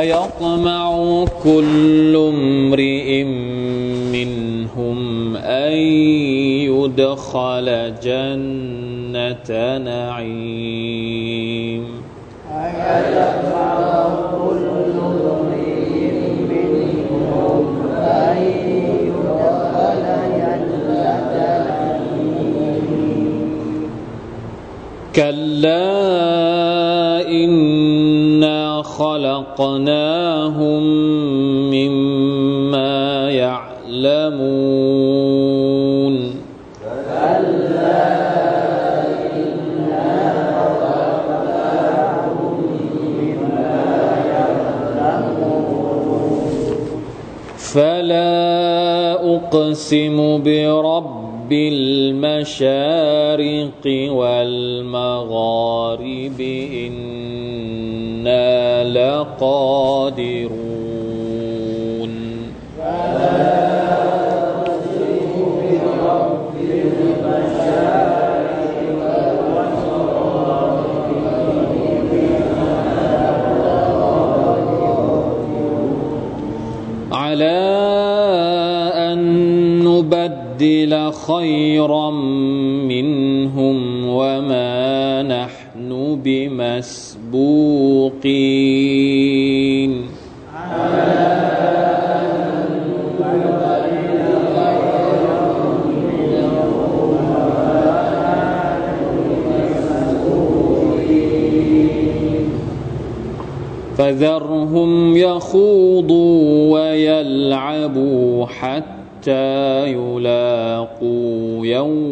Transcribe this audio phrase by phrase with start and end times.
[0.00, 3.24] أيطمع كل امرئ
[4.12, 5.72] منهم أن
[6.72, 11.84] يدخل جنة نعيم.
[12.52, 14.21] أيطمع
[29.62, 30.82] خلقناهم
[31.70, 34.62] مما يعلمون.
[47.58, 48.32] فلا
[49.34, 52.72] أقسم برب المشارق
[53.86, 54.31] والمغارب
[81.26, 82.10] خيرا
[82.90, 87.42] منهم وما نحن بمسبوقين.
[103.98, 112.11] فذرهم يخوضوا ويلعبوا حتى حتى يلاقوا يوم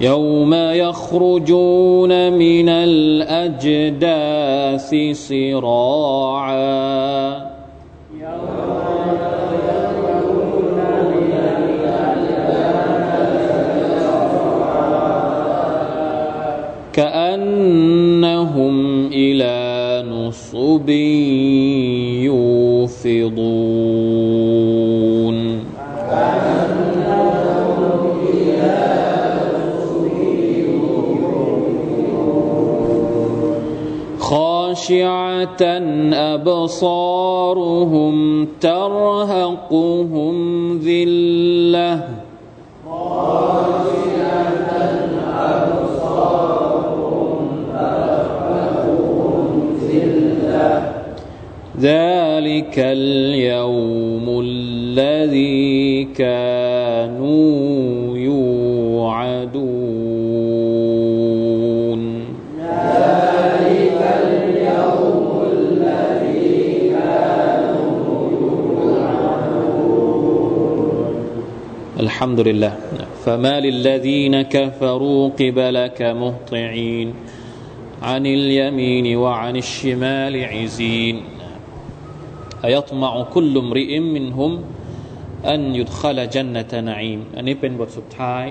[0.00, 4.08] يوم يخرجون من الأجداث
[5.12, 6.70] صراعا.
[16.92, 18.76] كأنهم
[19.12, 20.88] إلى نصب
[22.28, 23.39] يوفضون.
[34.70, 35.62] خاشعة
[36.34, 38.14] أبصارهم
[38.60, 40.34] ترهقهم
[40.78, 42.08] ذلة
[51.80, 56.59] ذلك اليوم الذي كان
[72.19, 72.73] الحمد لله
[73.25, 77.07] فما للذين كفروا قبلك مهطعين
[78.01, 81.15] عن اليمين وعن الشمال عزين
[82.65, 84.51] أيطمع كل امرئ منهم
[85.45, 88.43] أن يدخل جنة نعيم อันนี้เป็นบทสุดท้าย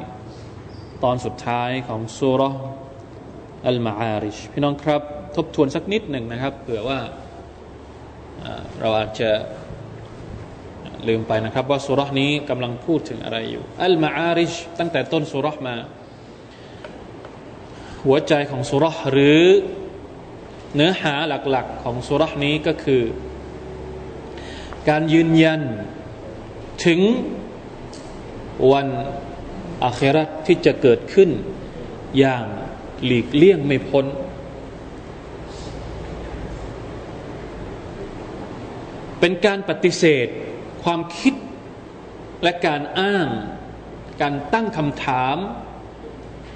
[1.03, 2.43] ตอนสุดท้ายของสุร
[3.67, 5.03] อัลมาอาริชพี่น้องครับ
[5.37, 7.01] ทบทวนสักนิดหนึ่งนะครับเผื่อว่า
[8.45, 9.31] อ่าเราอาจจะ
[11.08, 15.76] ลืมไปนะครับ ว่าสุรษนี้กำลังพูดถึงอะไรอยู่ อัลมาอาริชตั้งแต่ต้นสุรษมา
[18.06, 19.42] หัวใจของสุรษหรือ
[20.76, 21.14] เนื้อหา
[21.50, 23.04] หลักๆของสุรษนี้ก็คือ
[24.90, 25.62] การยืนยัน
[26.86, 27.00] ถึง
[28.72, 28.88] วัน
[29.84, 31.30] อาเคราที่จะเกิดขึ้น
[32.20, 32.46] อย่าง
[33.06, 34.06] หลีกเลี่ยงไม่พ้น
[39.20, 40.28] เป็นการปฏิเสธ
[40.83, 41.35] ความคิด
[42.43, 43.29] และการอ้าง
[44.23, 45.37] การตั้งคำถาม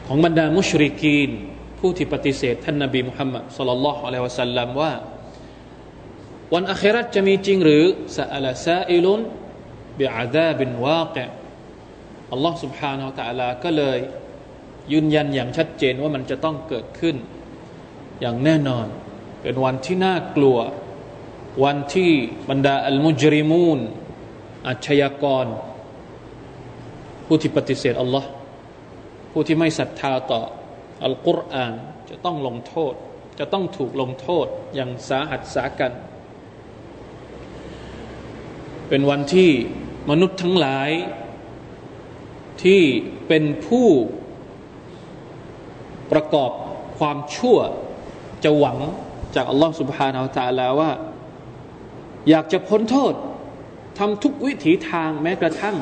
[0.07, 1.31] ของบรรดามุชริกีน
[1.79, 4.93] ผู้ที่ปฏิเสธท่านนบีมุฮัมมัดสลลัลลอฮุอะลัยฮิวะสัลลัมว่า
[6.55, 7.85] วันอาคราจะมีจริงหรือ
[8.17, 9.21] ซาอลาซาอิลุน
[9.99, 11.17] บิอาดาบินวาเก
[12.33, 13.99] อัลลอฮ์ سبحانه และ تعالى ก็เลย
[14.93, 17.17] ยืนยันอย่างชัดเจนว่ามันจะต้องเกิดขึ้น
[18.21, 18.87] อย่างแน่นอน
[19.43, 20.59] เป็นวันที่น่ากลัว
[21.65, 22.11] วันที่
[22.51, 23.79] บรรดาอัลมุจริมูน
[24.68, 25.46] อาชญากร
[27.26, 28.30] ผู้ที่ปฏิเสธอัลลอฮ์
[29.32, 30.42] ผู้ที่ไม่ศรัทธาต่อ
[31.06, 31.74] อัลกุรอาน
[32.10, 32.94] จะต้องลงโทษ
[33.40, 34.46] จะต้องถูกลงโทษ
[34.76, 35.92] อย่างสาหัสสากัน
[38.90, 39.52] เป็นวันที่
[40.10, 40.90] มนุษย์ทั้งหลาย
[42.64, 42.82] ที่
[43.28, 43.88] เป็นผู้
[46.12, 46.52] ประกอบ
[46.98, 47.58] ความชั่ว
[48.44, 48.78] จะหวัง
[49.36, 50.92] จากอัลลอฮ์สุบฮานาอัลตะลาว่า
[52.30, 53.14] อยากจะพ้นโทษ
[54.00, 55.78] ทำทุกวิถีทางแม้กระทั่ง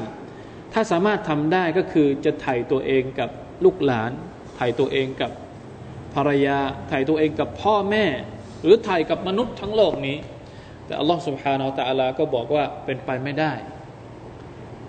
[0.73, 3.29] ถ้าสามารถทำได้ก็คือจะไถ่ตัวเองกับ
[3.63, 4.11] ลูกหลาน
[4.55, 5.31] ไถ่ตัวเองกับ
[6.15, 6.57] ภรรยา
[6.89, 8.05] ไถ่ตัวเองกับพ่อแม่
[8.61, 10.17] หรือไถ่กับมนุษย์ทั้งโลกนี้
[10.85, 13.53] แต่อัลลอฮ์สุบฮานาอัลตะลาก็บอกว่าเป็นไปไม่ได้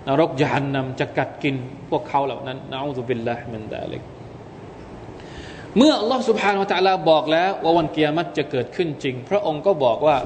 [0.07, 1.55] นรกยานนำจะกัดกิน
[1.89, 4.03] พวกเขาเหล่านั้นนะอัลลอฮฺบิลละมันดาลิก
[5.77, 10.17] เมื่ออัลลอฮ์สุบฮานาอัลตะลาบอกแล้วว่าวันเกียรติจะเกิดขึ้นจริง พระองค์ก็บอกว่า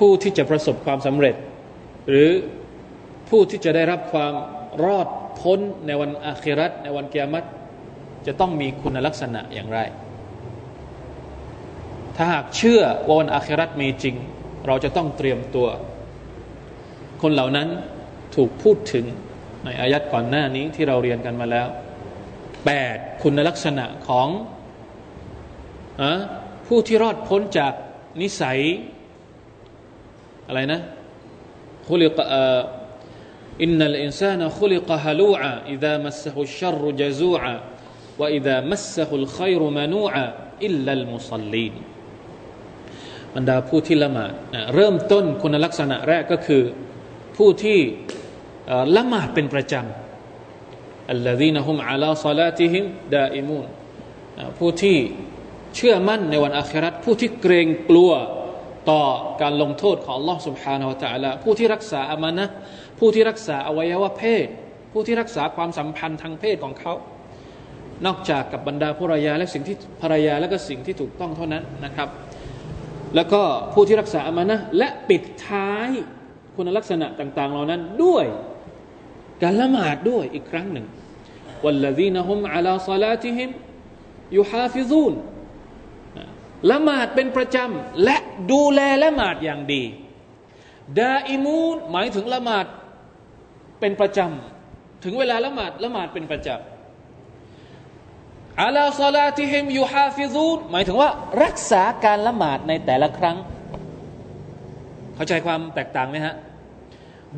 [0.00, 1.34] ผู้ที่จะประสบความสำเร็จ
[2.08, 2.30] หรือ
[3.28, 4.34] ผู้ที่จะได้รับความ
[4.84, 5.08] รอด
[5.40, 7.46] พ้นในวันอาคิรัตในวันเกียรติ
[8.26, 9.80] จะต้องมีคุณลักษณะอย่างไร
[12.16, 14.16] ถ้าหากเชื่อว่าวันอาคิรัตมีจริง
[14.66, 15.68] เราจะต้องเตรียมตัว
[17.22, 17.68] คนเหล่านั้น
[18.34, 19.04] ถูกพูดถึง
[19.64, 21.66] ในอายัดก่อนหน้านี้ที่เราเรียนกันมาแล้ว
[22.66, 24.28] แปดคุณลักษณะของ
[26.00, 26.02] อ
[26.66, 27.72] ผู้ที่รอดพ้นจาก
[28.22, 28.60] นิสัย
[30.50, 30.80] อะไรนะ
[31.88, 32.18] คุลิก
[33.62, 37.52] อินนัลอินซานคุลิกฮะลูอะอิดามัสฮุชรจซูอะ
[38.20, 40.22] วะอิดามัสฮุลขัยรุมานูอะ
[40.64, 41.74] อิลลัลมุซัลลีน
[43.34, 44.32] บรรดาผู้ที่ละหมาด
[44.74, 46.62] เริ่มต้นคุณลักษณะแรกก็คือ
[47.36, 47.78] ผู้ที่
[48.96, 53.66] ละหมาดเป็นประจำอัลลฮีนะฮุมอาลาซาลาติฮิมดาอิมูน
[54.58, 54.98] ผู้ที่
[55.76, 58.12] เชื่อมั่นในวันอาคราตผู้ที่เกรงกลัว
[58.89, 59.03] ต่อ
[59.41, 62.45] การลงโทษของ Allah سبحانه และ تعالى ผู้ที่รักษาอามานะ
[62.99, 64.47] ผู้ที่รักษาอวัยวะเพศ
[64.91, 66.93] ผู้ที่รักษาความสัมพันธ์ทางเพศของเขา
[68.05, 72.09] นอกจากกับบรรดาภรรยาและสิ่งที่ภรรยาและก็สิ่งที่ถูกต้องเท่านั้นนะครับ
[73.15, 73.41] แล้วก็
[73.73, 75.89] ผู้ที่รักษาอามานะและปิดท้าย
[76.55, 78.25] คุณลักษณะต่าง ๆ เหล่านั้นด้วย
[79.43, 80.87] การละหมาดด้วยอีกครั้งหนึ่ง
[81.65, 83.49] والذين هم على صلاتهم
[84.37, 85.13] يحافظون
[86.70, 88.16] ละหมาดเป็นประจำและ
[88.50, 89.82] ดูแลละหมาดอย่างดี
[90.98, 92.66] ดาอิมูนหมายถึงละหมาด
[93.80, 96.58] เป็นประจำถึงเวลาละหมาดละหมาดเป็นประจำ
[98.60, 101.10] على صلاتهم يحافظون หมายถึงว่า
[101.42, 103.36] รักษาการละหมาดในแต่ละครั้ง
[105.14, 106.34] เข้าใจความแตกต่างไหมฮะ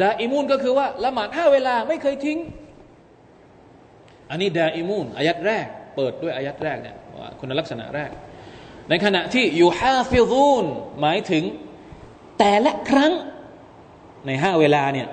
[0.01, 2.39] دائمون ก็คือว่าละหมาดห้าเวลาไม่เคยทิ้ง
[4.31, 5.67] อันนี้ دائمون อายัดแรก
[5.97, 6.97] เปิดด้วยอายัดแรกเนี่ย
[7.39, 8.11] คุณลักษณะแรก
[8.89, 10.65] ในขณะที่ يحافظون
[11.01, 11.45] หมายถึง
[12.39, 13.13] แต่ละครั้ง
[14.27, 15.09] ในห้าเวลาเนี่ย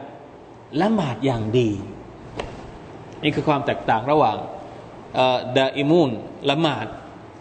[0.81, 1.69] ละหมาดอย่างดี
[3.24, 4.38] นี่คือความแตกต่างระหว่าง
[5.57, 6.12] ดาอิมูน
[6.50, 6.88] ละหมาด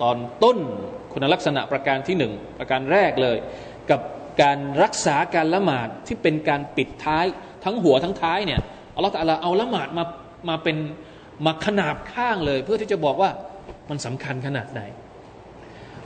[0.02, 0.58] ตอนต้น
[1.12, 3.36] คุณลักษณะประการที่หนึ่งประการแรกเลย
[3.90, 4.00] กับ
[4.42, 7.24] การรักษาการละหมาดที่เป็นการปิดท้าย
[7.64, 8.60] ทั้งหัวทั้งท้ายเนี่ย
[8.94, 10.04] อัลลอฮฺเอาละหมาดมา
[10.48, 10.76] มาเป็น
[11.46, 13.30] มาขนาบข้างเลย เพื่อที่จะบอกว่า
[13.90, 14.80] มันสำคัญขนาดไหน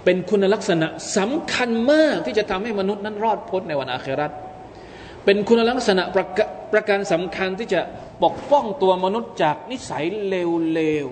[0.04, 4.32] เป็นคุณลักษณะสำคัญมากที่จะทำให้มนุษย์นั้นรอดพ้นในวันอาคราต
[5.24, 6.26] เป็นคุณลักษณะประ
[6.72, 7.80] ประการสำคัญที่จะ
[8.24, 11.06] ปกป้องตัวมนุษย์จากนิสัยเลว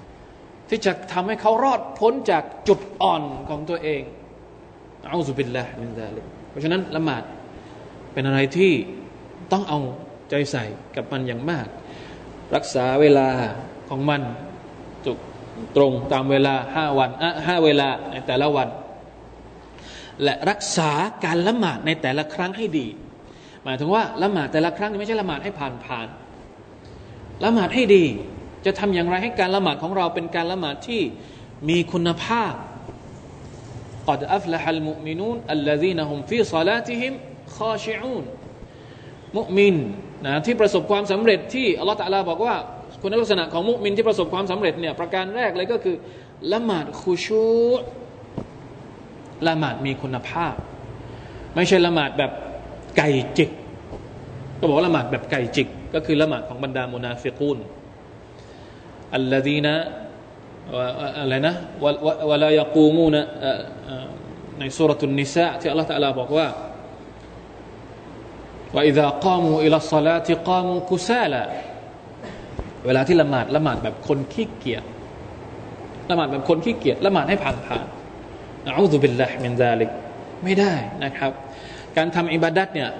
[0.00, 4.02] ๆที่จะทำให้เขารอดพ้นจากจุดอ่อนของตัวเอง
[5.08, 7.22] เอาสุบินละมินซาลิกเพราะฉะนั้นละหมาด
[8.12, 8.72] เป็นอะไรที่
[9.52, 9.78] ต้องเอา
[10.30, 10.64] ใจใส่
[10.96, 11.66] กับมันอย่างมาก
[12.54, 13.28] รักษาเวลา
[13.88, 14.22] ของมัน
[15.76, 17.10] ตรงตามเวลาห้าวัน
[17.46, 18.68] ห้าเวลาในแต่ละวัน
[20.22, 20.90] และรักษา
[21.24, 22.86] การละหมาดในแต่ละครั้งให้ดี
[23.64, 26.08] หมายถึงว่าละหมาดแต่ละครั้งไม่ใช่ละหมาดให้ผ่านผ่าน
[27.44, 28.04] ละหมาดให้ดี
[28.66, 31.02] จะทำอย่างไรให้การละหมาดของเราเป็นการละหมาดที่
[31.68, 32.52] มีคุณภาพ
[34.08, 37.12] กอดอัฟละฮัลมุมินูนอัลลซีนะฮุมฟีซาลาติฮิม
[37.56, 38.24] คอชิอูน
[39.36, 39.76] มุมิน
[40.24, 42.56] นะที่ประสบความสำเร็จที่อัลลอฮฺตะลาบอกว่า
[43.00, 45.96] คุณลักษณะของมุมินที่ประสบความสำเร็จเนี่ยประการแรกเลยก็คือ
[46.52, 47.46] ละหมาดคุชู
[49.48, 50.54] ละหมาดมีคุณภาพ
[51.54, 52.32] ไม่ใช่ละหมาดแบบ
[52.96, 53.50] ไก่จิก
[54.58, 57.58] ก็บอกว่าละหมาดแบบไก่จิก ก็คือละหมาดของบรรดามุนาฟิกูน
[59.14, 59.74] อัลลดีนะ
[61.20, 61.54] อะไรนะ
[62.30, 63.22] วะลายกูมูนะ
[64.58, 66.46] ในสุรทุนนิสะที่อัลลอฮฺตะลาบอกว่า
[68.74, 69.26] ว่าอิดะก
[72.88, 74.84] เวลาที่ละหมาดละหมาดแบบคนขี้เกียจ
[76.10, 77.86] ละหมาดแบบคนขี้เกียจละหมาดให้ผ่านผ่าน
[78.66, 79.90] นะอูซุบิลลาฮิมินซาลิก
[80.44, 80.72] ไม่ได้
[81.04, 81.32] นะครับ
[81.96, 82.90] การทำอิบาดัตเนี่ย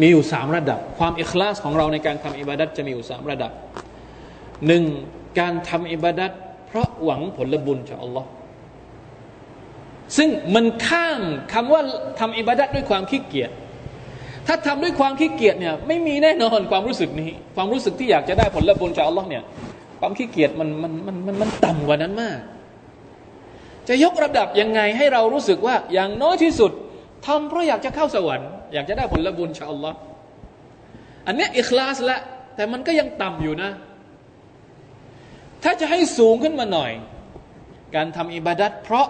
[0.00, 3.52] มีอยู่สามระดับ ความอิคลาสของเราในการทำอิบาดัตจะมีอยู่สามระดับ
[4.66, 4.84] หนึ่ง
[5.40, 6.30] การทำอิบาดัต
[6.66, 8.28] เพราะหวังผลบุญจากอัลลอฮ์
[10.16, 11.22] ซึ่งมันข้าม
[11.52, 11.82] คำว่า
[12.20, 13.50] ทำอิบาดัตด้วยความขี้เกียจ
[14.46, 19.42] ถ้าทำด้วยความขี้เกียจเนี่ยไม่มีแน่นอนความรู้สึกนี้ ความรู้สึกที่อยากจะได้ผลบุญจากอัลลอฮ์เนี่ย
[20.00, 22.38] ความขี้เกียจมันมันมันมันมันต่ำกว่านั้นมาก
[23.88, 26.72] จะยกระดับยังไงให้เรารู้สึกว่าอย่างน้อยที่สุด
[27.26, 29.96] ทำเพราะอยากจะเข้าสวรรค์อยากจะได้ผลบุญจากอัลลอฮ์
[31.26, 32.16] อันนี้อิคลาสละ
[32.56, 33.70] แต่มันก็ยังต่ำอยู่นะ
[35.62, 36.92] ถ้าจะให้สูงขึ้นมาหน่อย
[37.94, 39.06] การทำอิบาดัตเพราะ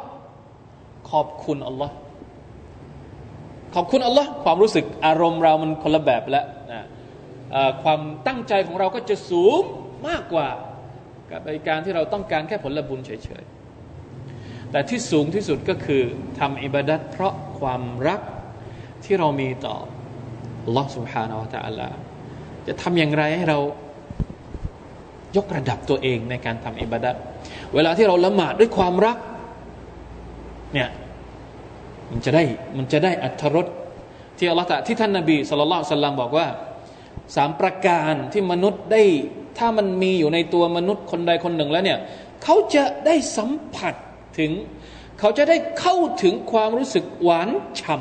[1.11, 1.95] ขอบคุณอัลลอฮ์
[3.76, 6.82] ขอบคุณอัลลอฮ์ความรู้สึกอารมณ์เรามันคนละแบบแล้วนะ
[7.84, 9.62] ความตั้งใจของเราก็จะสูง
[10.08, 10.50] มากกว่า
[11.32, 16.04] กับการที่เราต้องการแค่ผลบุญเฉยๆ แต่ที่สูงที่สุดก็คือ
[16.40, 18.22] ทำอิบาดัตเพราะความรัก
[19.06, 19.76] ที่เรามีต่อ
[20.68, 21.90] Allah سبحانه และ تعالى
[22.68, 23.60] จะทำอย่างไรให้เรา
[25.38, 27.16] ยกระดับตัวเองในการทำอิบาดัต
[27.76, 29.18] เวลาที่เราละหมาดด้วยความรัก
[30.74, 30.90] เนี่ย
[32.11, 32.43] มันจะได้
[32.77, 33.67] มันจะได้อัธรส
[34.39, 36.47] ที่อัลลอฮฺที่ท่านนาบีสุลต่านสัลลัมบอกว่า
[37.37, 39.03] สามประการที่มนุษย์ได้
[39.59, 41.99] ถ้ามันมีอยู่ในตัวมนุษย์คนใดคนหนึ่งแล้วเนี่ย
[42.43, 43.95] เขาจะได้สัมผัส
[44.39, 44.51] ถึง
[45.19, 47.49] เขาจะได้เข้าถึงความรู้สึกหวาน
[47.81, 47.97] ฉ่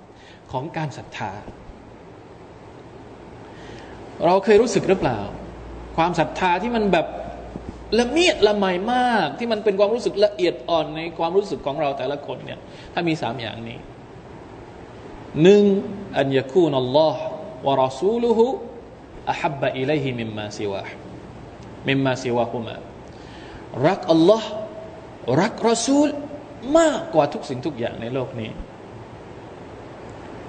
[0.00, 1.32] ำของการศรัทธา
[4.26, 5.18] เราเคยรู้สึกหรือเปล่า
[5.96, 7.06] ความศรัทธาที่มันแบบ
[8.00, 12.58] ละเมียดละไมมาก ที่มันเป็นความรู้สึกละเอียดอ่อนในความรู้สึกของเราแต่ละคนเนี่ย
[12.92, 13.78] ถ้ามีสามอย่างนี้
[15.42, 15.64] หนึ่ง
[16.18, 17.20] อันยาคูนัลลอฮ์
[17.66, 18.46] วะรอซูลุฮุ
[19.30, 20.82] อัฮับบะอิเลฮิมิมมาซิวะ
[21.88, 22.76] มิมมาซิวะฮุมา
[23.86, 24.48] รักอัลลอฮ์
[25.40, 26.08] รักรอซูล
[26.78, 28.50] มากกว่าทุกสิ่งทุกอย่างในโลกนี้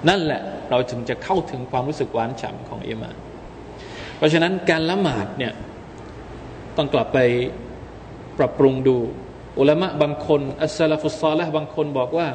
[0.08, 3.16] นั่นแหละเราถึงจะเข้าถึงความรู้สึกหวานฉ่ำของอิมาน
[4.16, 5.52] เพราะฉะนั้นการละหมาดเนี่ย
[6.77, 7.19] ต้องกลับไป
[8.37, 8.97] ปรับปรุงดู
[9.59, 12.27] อุลามะบางคน อัสลาฟุสซาละบางคนบอกว่า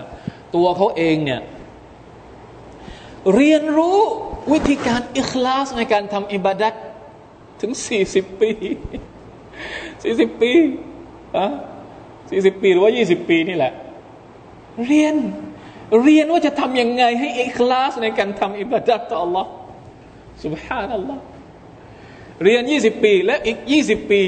[0.55, 1.41] ตัวเขาเองเนี่ย
[3.35, 3.99] เรียนรู้
[4.53, 6.75] วิธีการอิคลาสในการทำอิบาดัต
[7.61, 8.51] ถึงสี่สิบปี
[10.03, 10.53] สี่สิบปี
[11.37, 11.47] อะ
[12.31, 13.73] สี่สิบปี หรือว่ายี่สิบปีนี่แหละ
[14.87, 15.15] เรียน
[16.03, 19.47] เรียนว่าจะทำยังไงให้อิคลาสในการทำอิบาดัตต่อ Allah
[20.45, 21.19] سبحان الله
[22.44, 24.22] เรียน 20 ปี และอีก 20 ปี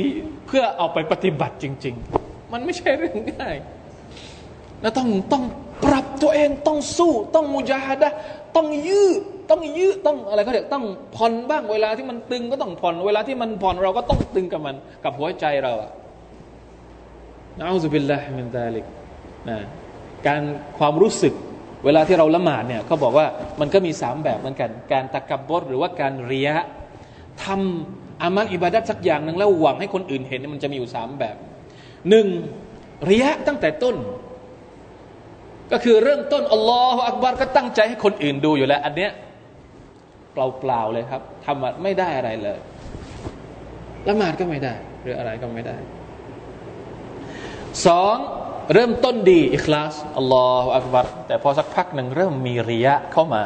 [0.48, 3.58] เพื่อเอาไปปฏิบัติจริง ๆ มันไม่ใช่เรื่องง่าย
[4.82, 5.43] แล้วต้องต้อง
[5.86, 8.10] ปรับตัวเองต้องสู้ ต้องมุจาฮดะ
[8.55, 15.91] ต้องยืดต้องยืดต้องอะไรก็เรียกต้องผ่อนบ้างเวลาที่มันตึงก็ต้องผ่อนเวลาที่มันผ่อนเราก็ต้องตึงกับมันกับหัวใจเราอะ
[17.58, 18.86] นะอัลลอฮฺบิลลาฮิมินซาลิก
[19.50, 19.58] นะ
[20.27, 20.41] การ
[20.77, 21.34] ความรู้สึก
[21.86, 23.27] เวลาที่เราละหมาดเนี่ยเขาบอกว่า
[23.60, 26.65] มันก็มีสามแบบเหมือนกัน การตะกับบดหรือว่าการเรียะ
[27.43, 31.36] ทำ อามัลอิบาดัตสักอย่างหนึ่งแล้วหวังให้คนอื่นเห็นมันจะมีอยู่สามแบบ
[32.10, 32.27] หนึ่ง
[33.10, 33.96] ระยะตั้งแต่ต้น
[35.72, 39.12] ก็คือเริ่มต้นอัลลอฮฺอักบารก็ตั้งใจให้คนอื่นดูอยู่แล้ว อันเนี้ย
[40.34, 42.58] เปล่าๆเลยครับทำไม่ได้อะไรเลย
[44.08, 45.77] ละหมาดก็ไม่ได้ หรืออะไรก็ไม่ได้
[47.86, 48.15] สอง
[48.74, 53.44] เริ่มต้นดีอิคลาสอัลลอฮฺอักบารแต่พอสักพักหนึ่งเริ่มมีริยะเข้ามา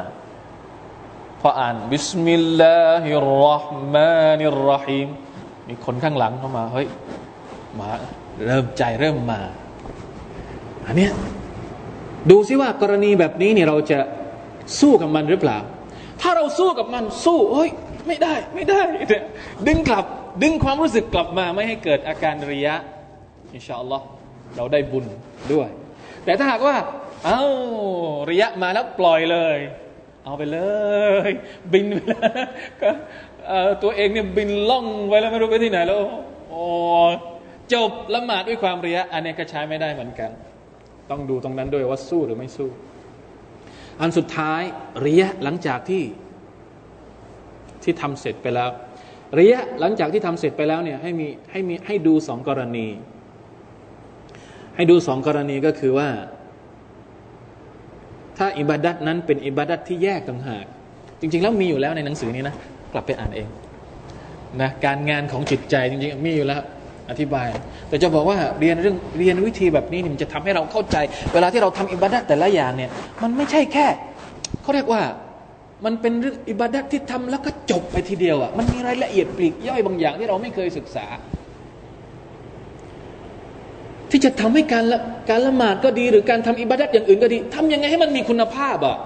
[1.42, 5.08] พออ่านบิสมิลลาฮิรราะห์มานิรราะฮีม
[5.68, 6.88] มีคนข้างหลังเข้ามาเฮ้ย
[7.80, 7.90] มา
[8.46, 9.42] เริ่มใจเริ่มมา
[10.88, 11.12] อันเนี้ย
[12.30, 14.00] ดูซิว่ากรณีแบบนี้เนี่ยเราจะ
[14.80, 15.58] สู้กับมันหรือเปล่า
[16.22, 17.70] ถ้าเราสู้กับมันสู้เฮ้ย
[18.08, 18.82] ไม่ได้ไม่ได้
[19.68, 20.06] ดึงกลับ
[20.44, 22.76] ดึงความรู้สึกกลับมาไม่ให้เกิดอาการริยะ
[23.54, 24.06] อินชาอัลลอฮ์
[24.56, 25.06] เราได้บุญ
[25.54, 25.70] ด้วย
[26.26, 26.76] แต่ถ้าหากว่า
[27.26, 27.42] เอา้า
[28.30, 29.58] ริยะมาแล้วปล่อยเลย
[30.28, 30.60] เอาไปเล
[31.30, 31.32] ย
[31.74, 32.48] บินไปแล้ว
[32.82, 32.90] ก็
[33.84, 36.00] ตัวเองเนี่ยบินล่องไปแล้วไม่รู้ไปที่ไหนแล้ว
[36.50, 36.64] โอ้
[37.74, 40.32] จบละหมาดด้วยความเรียอันนี้ก็ใช้ไม่ได้เหมือนกัน
[41.10, 42.70] ต้องดูตรงนั้นด้วยว่าสู้หรือไม่สู้
[44.02, 44.62] อันสุดท้าย
[45.02, 46.04] เรียหลังจากที่
[47.84, 48.70] ที่ทำเสร็จไปแล้ว
[49.36, 52.88] เรียหลังจากที่ทำเสร็จไปแล้วเนี่ยให้มีให้มีให้ดูสองกรณี
[54.76, 56.08] ให้ดูสองกรณีก็คือว่า
[58.38, 60.66] ถ้าอิบาดัตนั้นเป็นอิบาดัตที่แยกต่างหาก
[61.22, 62.56] จริง ๆ แล้วมีอยู่แล้วในหนังสือนี้นะ
[62.94, 63.48] กลับไปอ่านเอง
[64.62, 66.62] นะการงานของจิตใจจริง ๆ มีอยู่แล้ว
[67.10, 67.50] อธิบาย
[67.90, 70.98] แต่จะบอกว่าเรียนเรื่องเรียนวิธีแบบนี้มันจะทำให้เราเข้าใจ
[71.34, 72.92] เวลาที่เราทำอิบาดัตแต่ละอย่างเนี่ย
[73.24, 73.88] มันไม่ใช่แค่
[74.62, 75.02] เขาเรียกว่า
[75.86, 81.06] มันเป็นเรื่องอิบาดัตที่ทำแล้วก็จบไปทีเดียวอะมันมีรายละเอียดปลีกย่อยบางอย่างที่เราไม่เคยศึกษา
[84.12, 84.84] ที่จะทำให้การ
[85.30, 88.98] การละหมาดก็ดี หรือการทำอิบาดัตอย่างอื่นก็ดีทำยังไงให้มันมีคุณภาพอะ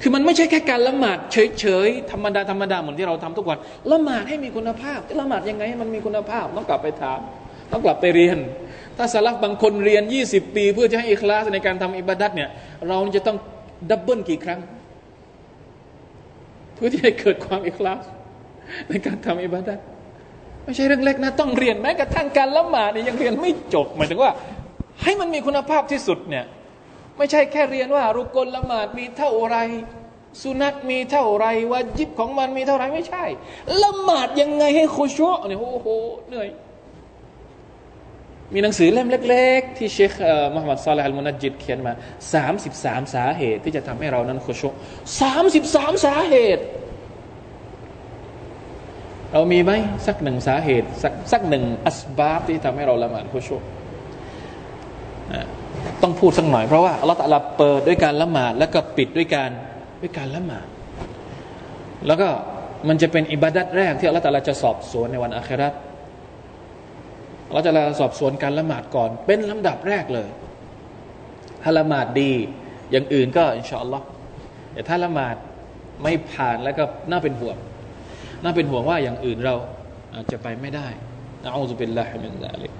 [0.00, 3.58] คือมันไม่ใช่แค่การละหมาดเฉยๆธรรมดาธรรมดาเหมือนที่เราทำทุกวัน
[3.92, 7.20] ละหมาดให้มีคุณภาพละหมาดยังไงให้มันมีคุณภาพ ต้องกลับไปถาม
[7.72, 8.38] ต้องกลับไปเรียน
[8.96, 12.48] ถ้าสลับบางคนเรียน 20 ปี เพื่อจะให้อิคลาสในการทำอิบาดัตเนี่ย
[12.88, 13.36] เราจะต้อง
[13.90, 14.60] ดับเบิลกี่ครั้ง
[16.74, 18.04] เพื่อที่ให้เกิดความอิคลาส
[18.88, 19.78] ในการทำอิบาดัต
[20.64, 24.30] ไม่ใช่เรื่องเล็กนะต้องเรียนแม้กระทั่งการละหมาดเนี่ยยังเรียนไม่จบหมายถึงว่า
[25.02, 26.44] ให้มันมีคุณภาพที่สุดเนี่ย
[27.18, 29.56] ไม่ใช่แค่เรียนว่ารุกลละหมาดมีเท่าไร
[30.42, 33.24] สุนัตมีเท่าไรวาจิบของมันมีเท่าไรไม่ใช่
[33.82, 35.88] ละหมาดยังไงให้คชัวเนี่ยโอ้โห
[36.28, 36.48] เหนื่อย
[38.54, 40.12] มีหนังสือเล่มเล็ก ๆ ที่เชค
[40.54, 41.92] มุฮัมมัดซาลฮัลมุนัจิดเขียนมา
[42.52, 44.62] 33 สาเหตุที่จะทำให้เรานั้นคุช
[45.20, 46.62] สามสิบสามสาเหตุ
[49.32, 49.72] เรามีไหม
[50.06, 53.48] สักหนึ่งสาเหตุ สักสักหนึ่งอัสบาบที่ทำให้เราละหมาดคุช
[56.02, 59.50] ต้องพูดสักหน่อยเพราะว่าอัลลอฮฺตะลาเปิดด้วยการละหมาดแล้วก็ปิดด้วยการ
[60.00, 60.66] ด้วยการละหมาด
[62.06, 62.28] แล้วก็
[62.88, 65.74] มันจะเป็นอิบาดัตแรกที่อัลลอฮฺตะลาจะสอบสวนในวันอาคราต
[67.52, 70.28] เราจะลาสอบสวนการละหมาดก่อน เป็นลำดับแรกเลย
[71.62, 72.32] ถ้าละหมาดดี
[72.90, 74.04] อย่างอื่นก็อินชาอัลลอฮ์
[74.72, 75.36] แต่ถ้าละหมาด
[76.02, 77.56] ไม่ผ่านแล้วก็น่าเป็นห่วง
[78.42, 79.54] น่าเป็นห่วงว่าอย่างอื่นเรา
[80.14, 80.88] อาจจะไปไม่ได้
[81.44, 82.72] نعوذ بالله من ذلك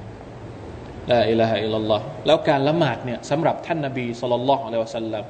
[1.10, 5.24] لا إله إلا الله แล้วการละหมาดเนี่ยสำหรับท่านนาบี صلى الله عليه وسلم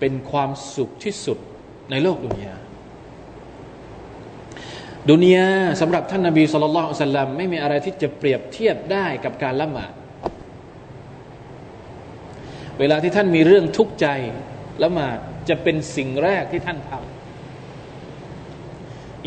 [0.00, 1.38] เป็นความสุขที่สุด
[1.90, 2.54] ในโลกดุนยา
[5.10, 5.48] ดุนยา
[5.80, 9.92] สำหรับท่านนาบี صلى الله عليه وسلم ไม่มีอะไรที่จะเปรียบเทียบได้กับการละหมาด
[12.78, 14.06] เวลาที่ท่านมีเรื่องทุกข์ใจ
[14.84, 17.15] ละหมาดจะเป็นสิ่งแรกที่ท่านทำ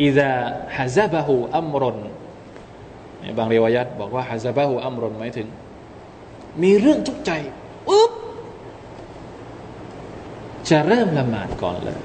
[0.03, 0.31] อิดะ
[0.77, 1.97] ฮะซาบะฮูอัมรน
[3.37, 5.47] บางเรียวัยัตบอกว่าฮะซาบะฮูอัมรนหมายถึง
[6.63, 7.31] มีเรื่องทุกใจ
[7.87, 8.11] ปุ๊บ
[10.69, 12.01] จะเริ่มละหมาดก่อนเลย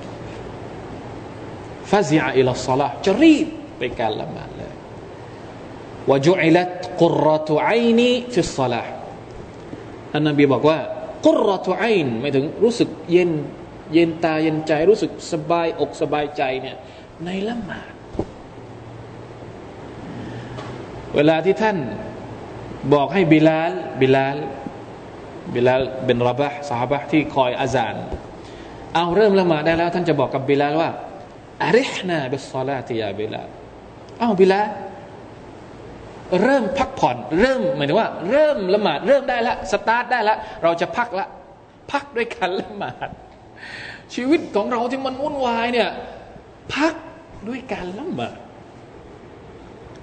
[1.91, 3.47] ฟาซิอาอิลสลาจะรีบ
[3.79, 4.73] ไปการละหมาดเลย
[6.11, 8.83] วะจุอิลัตกุรตุไอعيني في الصلاة
[10.11, 10.79] ท่านนบีบอกว่า
[11.27, 13.31] قرة عين หมายถึงรู้สึกเย็น
[13.93, 16.77] เย็นตาเย็นใจรู้สึกสบายอกสบายใจเนี่ย
[17.25, 17.93] ในละหมาด
[21.15, 21.77] เวลาที่ท่าน
[22.95, 24.37] บอกให้บิลาลบิลาล
[25.55, 27.95] บิลาลเป็นซอฮาบะฮ์ที่คอยอาซาน
[28.95, 30.91] เอาเริ่มละหมาดได้แล้ว ท่านจะบอกกับบิลาลว่า
[31.65, 33.43] أرحنا بالصلاة يا بلال
[34.21, 34.61] อ้าบิลา
[36.43, 41.27] เริ่มพักผ่อนเริ่มหมายถึงว่า เริ่มละหมาดเริ่มได้ละสตาร์ทได้ละเราจะพักละ
[41.93, 43.09] พักด้วยการละหมาด
[44.15, 45.91] ชีวิตของเราที่มันวุ่นวายเนี่ย
[46.73, 46.95] พัก
[47.49, 48.37] ด้วยการละหมาด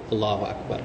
[0.09, 0.81] อัลลอฮฺอักบาร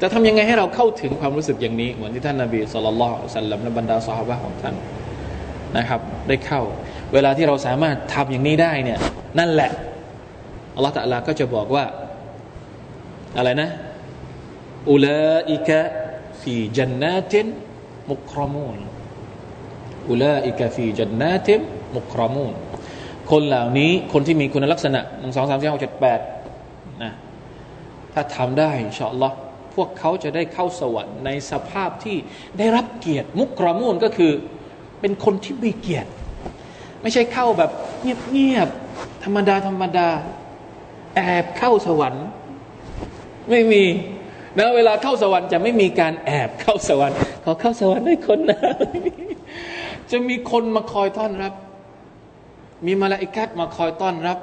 [0.00, 4.74] จะทำยังไงให้เราเข้าถึงความรู้สึกอย่างนี้ เหมือนที่ท่านนาบีสุลต่านสัลลัมและบรรดาสหายของท่าน
[5.76, 6.62] นะครับ ได้เข้า
[7.12, 8.98] เวลาที่เราสามารถทำอย่างนี้ได้เนี่ย
[9.38, 9.70] นั่นแหละ
[10.74, 11.84] อัลลอฮฺตะลาก็จะบอกว่า
[13.36, 13.70] อะไรนะ
[14.90, 15.80] อุลาอิกะ
[16.42, 17.46] ฟีจันนาติน
[18.10, 18.78] มุครมูน
[20.10, 21.60] อุลาอิกะฟีจันนาติน
[21.96, 22.54] มุครมูน
[23.30, 26.20] คนเหล่านี้คนที่มีคุณลักษณะหนึ่งสองสามสี่ห้าเจ็ดแปด
[27.02, 27.12] นะ
[28.12, 29.36] ถ้าทำได้อินชาอัลลอฮ์
[29.74, 32.16] พวกเขาจะได้เข้าสวรรค์ในสภาพที่
[32.58, 34.32] ได้รับเกียรติมุกรมูนก็คือ
[35.00, 36.10] เป็นคนที่มีเกียรติ
[37.02, 40.08] ไม่ใช่เข้าแบบเงียบๆธรรมดาธรรมดา
[41.16, 42.26] แอบเข้าสวรรค์
[43.50, 43.84] ไม่มี
[44.58, 48.60] นะเวลาเข้าสวรรค์จะไม่มีการแอบเข้าสวรรค์ขอเข้าสวรรค์ด้วยคนนะ
[50.10, 51.52] จะมีคนมาคอยต้อนรับ
[52.86, 54.38] มีมาลาอิกัดมาคอยต้อนรับ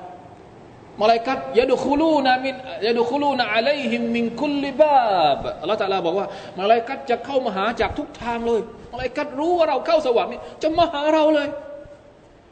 [1.02, 2.56] มาลาอิกัดยาดุคูลูนามิน
[2.88, 6.28] ยาดุคูลูนาอะลัยฮิมมินคุลิบาบอัลลอฮฺตะลาบอกว่า
[6.60, 8.62] มาลาอิกัดจะเข้ามาหาจากทุกทางเลย
[8.94, 11.48] มาลาอิกัดรู้ว่าเราเข้าสวรรค์นี่จะมาหาเราเลย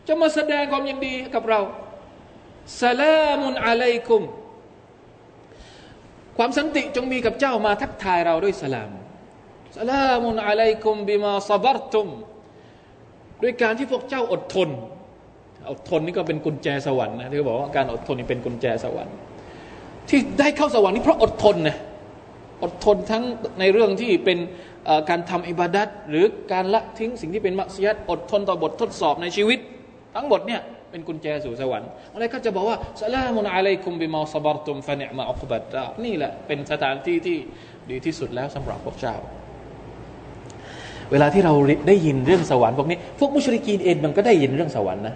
[0.07, 1.59] จะมาแสดงความยินดีกับเรา
[2.83, 4.21] สลามุนอะลัยกุม
[6.37, 8.91] ความสันติจงมีกับเจ้ามาทักทายเราด้วยสลาม
[9.77, 12.07] สลามุนอะลัยกุมบิมาซาบรตุม
[13.43, 14.69] ด้วยการที่พวกเจ้าอดทน
[15.71, 19.15] อดทนนี่ก็เป็นกุญแจสวรรค์นะที่เขาบอกว่าการอดทนนี่เป็นกุญแจสวรรค์
[20.09, 21.77] ที่ได้เข้าสวรรค์นี่เพราะอดทนนะ
[22.63, 23.23] อดทนทั้ง
[23.59, 24.37] ในเรื่องที่เป็น
[25.09, 29.59] การทำอิบาดัตหรือการละทิ้งสิ่งที่เป็นมักซิยัดอดทนต่อบททดสอบในชีวิต
[30.15, 37.37] ทั้งหมดเนี่ยเป็นกุญแจสู่สวรรค์อะไรก็จะบอกว่าสลามุนอะลัยคุมบิมาสบารตุมฟะเนมาอัคบัตนี่แหละเป็นสถานที่ที่
[37.89, 39.15] ดีที่สุดแล้วสำหรับพวกเจ้า
[41.11, 41.53] เวลาที่เรา
[41.87, 45.15] ได้ยินเรื่องสวรรค์พวกนี้ พวกมุชริกีนเองมันก็ได้ยินเรื่องสวรรค์นะ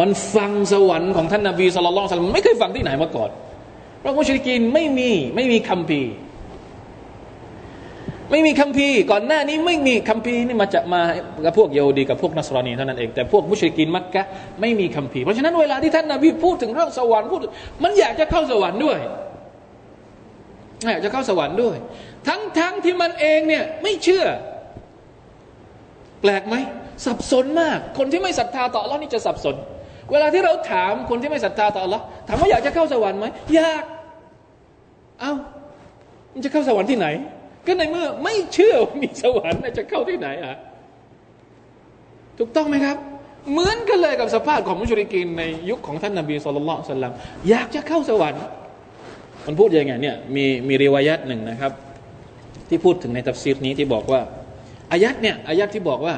[0.00, 3.30] มันฟังสวรรค์ของท่านนาบีสุลต่านไม่เคยฟังที่ไหนมาก่อน
[4.00, 6.02] เพราะมุชริกีนไม่มีไม่มีคำพี
[8.30, 11.00] ไม่มีคัมภีร์ก่อนหน้านี้ไม่มีคัมภีร์นี่มาจากมา
[11.44, 14.22] กับพวกเยโฮดีกับพวกนัสรอนีเท่านั้นเองแต่พวกมุชริกินมักกะ
[14.60, 17.40] ไม่มีคัมภีร์เพราะฉะนั้นเวลาที่ท่านนาบีพูดถึงเรื่องสวรรค์พูด
[17.82, 18.98] มันอยากจะเข้าสวรรค์ด้วย
[20.90, 21.76] อยากจะเข้าสวรรค์ด้วย
[22.28, 24.24] ทั้งทั้งที่มันเองเนี่ยไม่เชื่อ
[26.20, 26.56] แปลกไหม
[27.04, 29.56] สับสนมาก คนที่ไม่ศรัทธาต่อ Allah นี่จะสับสน
[30.10, 33.84] เวลาที่เราถามคนที่ไม่ศรัทธาต่อ Allah ถามว่าอยากจะเข้าสวรรค์ไหมอยาก
[35.20, 35.32] เอา้า
[36.32, 37.06] มันจะเข้าสวรรค์ที่ไหน
[37.66, 40.56] ก็ในเมื่อไม่เชื่อมีสวรรค์จะเข้าที่ไหนอะ
[42.38, 42.96] ถูกต้องไหมครับ
[43.50, 47.12] เหมือนกันเลยกับสภาพของมุชริกินในยุคของท่านนาบีสุลต่านสัลลัม
[47.50, 48.42] อยากจะเข้าสวรรค์
[49.46, 51.72] มันพูดยังไงเนี่ยมีมีรีวายัตหนึ่งนะครับ
[52.68, 54.20] ที่พูดถึงในตัฟซีรนี้ที่บอกว่า
[54.92, 56.14] อายัดเนี่ยอายัดที่บอกว่า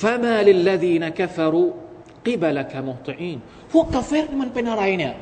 [0.00, 3.38] فمال الذين كفروا قبلك مهطعين
[3.72, 5.14] พวกกาเฟรมันเป็นอะไรเนี่ย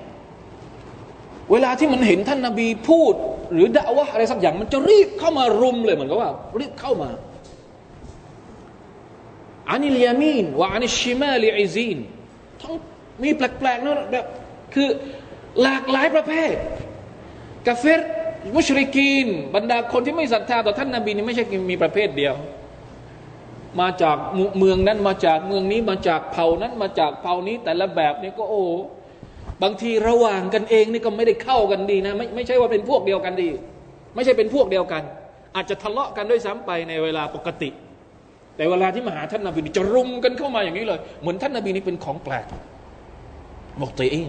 [1.51, 3.15] เวลาที่มันเห็นท่านนาบีพูด
[3.53, 7.11] หรือด่าว่าอะไรสักอย่าง มันจะรีบเข้ามารุมเลยเหมือนกับว่า รีบเข้ามา
[9.69, 11.99] عن اليمين وعن الشمال عزين
[12.61, 12.75] ทั้ง
[13.23, 14.27] มีแปลกๆนะแบบ
[14.75, 14.89] คือ
[15.63, 16.55] หลากหลายประเภท
[17.67, 18.01] กาเฟร
[18.55, 22.35] มุชริกีน บรรดาคนที่ไม่ศรัทธาต่อท่านนาบีนี่ไม่ใช่มีประเภทเดียว
[23.81, 24.17] มาจาก
[24.59, 28.63] เมืองนั้นมาจากเมืองนี้มาจากเผ่านั้นมาจากเผ่านี้แต่ละแบบนี่ก็โอ้
[29.63, 33.51] บางทีระหว่างกันเองนี่ก็ไม่ได้เข้ากันดีนะไม่ไม่ใช่ว่าเป็นพวกเดียวกันดี
[34.15, 35.03] ไม่ใช่เป็นพวกเดียวกัน
[35.57, 37.71] อาจจะทะเลาะกันด้วยซ้ำไปในเวลาปกติ
[38.57, 42.47] แต่เวลาที่มาหาท่านนาบีจะรุมกันเข้ามาอย่างนี้เลย เหมือนท่านนาบีนี่เป็นของแปลก
[43.81, 44.29] บอกตัวเอง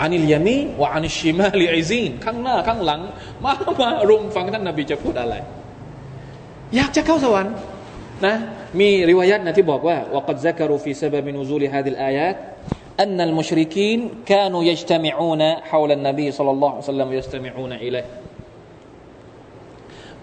[0.00, 3.00] عن اليمين وعن الشمال عزين ข้างหน้าข้างหลัง
[3.44, 5.34] มามารุมฟังท่านนาบีจะพูดอะไร
[6.76, 7.54] อยากจะเข้าสวรรค์
[8.25, 8.35] นะ
[8.79, 12.37] มีริวายัตนะที่บอกว่า وقد ذكروا في سبب نزول هذه الآيات
[13.03, 13.99] أن المشركين
[14.31, 18.07] كانوا يجتمعون حول النبي صلى الله عليه وسلم يستمعون إليه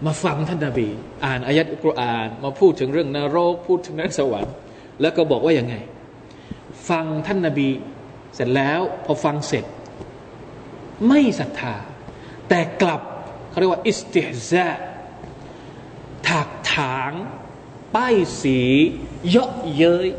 [0.07, 0.89] มาฟังท่านนาบี
[1.25, 4.55] อ่านอายัดอัลกุรอานมาพูดถึงเรื่องนรกพูดถึงเรื่องสวรรค์
[5.01, 5.75] แล้วก็บอกว่าอย่างไง
[6.89, 7.69] ฟังท่านนาบี
[8.35, 9.65] เสร็จแล้วพอฟังเสร็จ
[11.09, 11.75] ไม่ศรัทธา
[12.49, 13.03] แต่กลับ
[13.51, 14.69] เขาเรียกว่าอิสติฮซา
[16.29, 17.13] ถักถาง
[17.96, 18.60] ป้ายสี
[19.30, 20.10] เยาะเย้ย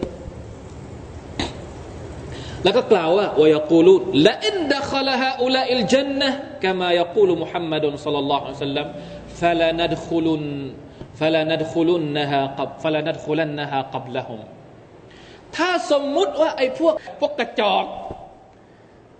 [2.64, 3.94] แล้วก็กล่าวว่าวายกูลู
[4.26, 6.28] ละอินดะคลฮะอุลาอิลจันนะ
[6.64, 8.86] กามายกูลมุฮัมมัดสัลลัลลอฮุอะลัยฮิสัลลัม
[9.40, 10.42] ฟะลานัดคุลุน
[11.20, 14.40] ฟะลานัดคุลุนนะฮะกับฟะลานัดคุลันนะฮะกับละฮุม
[15.56, 17.84] ถ้าสมมุติว่าไอ้พวกพวกกระจอก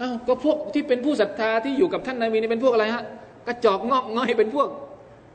[0.00, 3.04] อ้าวก็พวกที่เป็นผู้ศรัทธาที่อยู่กับท่านนบีนี่เป็นพวกอะไรฮะ
[3.46, 4.68] กระจอกงอกง่อยเป็นพวก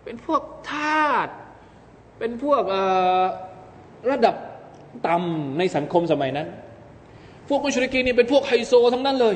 [0.06, 1.28] เป็นพวกทาส
[2.20, 2.64] เป็นพวก
[4.12, 4.36] ระดับ
[5.08, 6.48] ต่ำในสังคมสมัยนั้น
[7.50, 9.36] พวกมุชริกีนี่เป็นพวกไฮโซทั้งนั้นเลย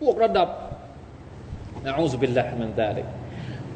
[0.00, 0.48] พวกระดับ
[1.84, 3.06] นะอูซุบิลลาฮิมันตาลิก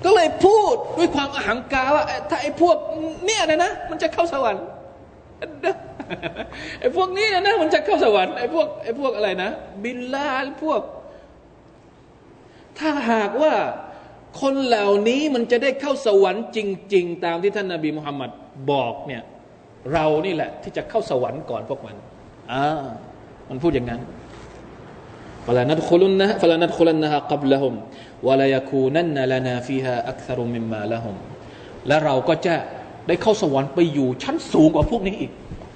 [0.05, 2.77] ก็เลยพูดด้วยความอหังการว่าถ้าไอ้พวก
[3.27, 4.65] เนี่ยนะนะมันจะเข้าสวรรค์
[6.81, 9.51] ไอ้พวกนี้นะนะมันจะเข้าสวรรค์ไอ้พวกไอ้พวกอะไรนะ
[9.83, 10.29] บิลลา
[10.63, 10.81] พวก
[12.79, 13.55] ถ้าหากว่า
[14.41, 16.59] คนเหล่านี้มันจะได้เข้าสวรรค์จ
[16.95, 18.31] ริง ๆ ตามที่ท่านนาบีมุฮัมมัด
[18.71, 19.23] บอกเนี่ย
[19.93, 21.97] เรานี่แหละ ที่จะเข้าสวรรค์ก่อนพวกมัน
[22.53, 22.65] อ่า
[23.49, 24.01] มันพูดอย่างนั้น
[25.47, 27.75] ฟลานัดคุลุนนะฟลานัดคุลันนะฮะกับละฮุม
[28.29, 31.17] วลายคูนันนลานาฟีฮาอักษรุมิมมาละฮุม
[31.89, 32.55] และเราก็จะ
[33.09, 35.33] ได้เข้าสวรรค์ไปอยู่ชั้นสูงกว่าพวกนี้อีก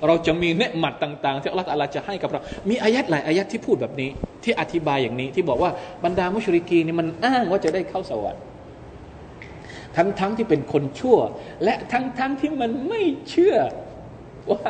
[0.07, 2.41] เราจะมีเนืหมัดต่างๆ ที่อัลลอฮฺจะให้กับเรา
[2.71, 4.11] มีอายัดหลายอายัดที่พูดแบบนี้
[4.45, 5.71] ที่อธิบายอย่างนี้ที่บอกว่า
[6.05, 8.43] บรรดามุชริกีนี่มันอ้างว่าจะได้เข้าสวรรค์
[9.97, 11.19] ทั้งๆทที่เป็นคนชั่ว
[11.65, 13.57] และทั้งๆทที่มันไม่เชื่อ
[14.53, 14.63] ว่า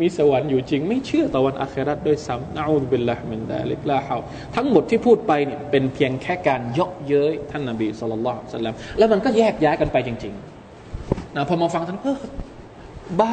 [0.00, 4.16] มีสวรรค์อยู่จริง ไม่เชื่อต่อวันอาคราตด้วยซ้ำนะอูบิลลาฮ์มินดาลิกลาฮา
[4.56, 8.66] ทั้งหมดที่พูดไปเนี่ยเป็นเพียงแค่การยกเย้ยท่านนบีสุลต่าน
[8.98, 12.18] แล้วมันก็แยกย้ายกันไปจริงๆนะพอมาฟังท่านเออ
[13.20, 13.32] บ้า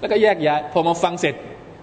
[0.00, 1.34] แล้วก็แยกย้าย พอมาฟังเสร็จ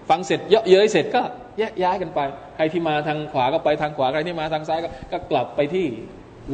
[0.10, 1.22] ฟังเสร็จเยอะเย้ยเสร็จก็
[1.60, 2.20] แยกย้ายกันไป
[2.56, 5.86] ใครที่มาทางขวาก็ไปทางขวา ใครที่มาทางซ้ายก็ก็กลับไปที่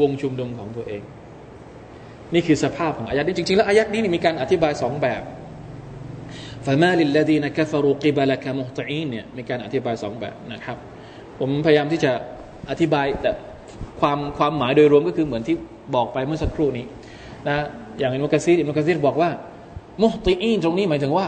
[0.01, 1.01] วงชุมนุมของตัวเอง
[2.33, 5.21] นี่คือสภาพของอายัดนี้จริงๆแล้วอายัดนี้มีการอธิบายสองแบบ
[6.65, 10.77] ฟามาลิลลดีนกัฟรุกิบาลกะมุตอีนเนี่ยมีการอธิบายสองแบบนะครับ
[11.39, 12.11] ผมพยายามที่จะ
[12.69, 13.31] อธิบายแต่
[14.01, 15.55] ความความหมายโดยรวมก็คือเหมือนที่
[15.95, 16.85] บอกไปเมื่อสักครู่นี้
[17.47, 17.55] นะ
[17.99, 19.29] อย่างอินุกซีดอินุกซีดบอกว่า
[20.03, 21.27] มุตอีนตรงนี้หมายถึงว่า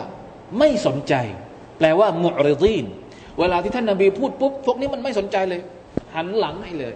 [0.60, 1.14] ไม่สนใจ
[1.78, 2.86] แปลว่ามุริดีน
[3.40, 5.62] เวลาที่ท่านนาบีพูดปุ๊บพวกนี้มันไม่สนใจเลย
[6.16, 6.94] หันหลังให้เลย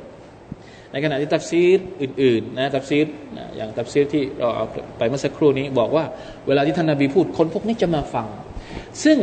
[0.92, 3.08] ในขณะที่ตัฟซีรอื่นๆนะตัฟซีร
[3.38, 4.66] นะอย่างตัฟซีรที่เราเอา
[4.98, 6.06] ไปเมื่อสักครู่นี้บอกว่า
[6.48, 8.28] เวลาที่ท่านนาบีพูดคนพวกนี้จะมาฟัง
[9.04, 9.20] ซึ่ง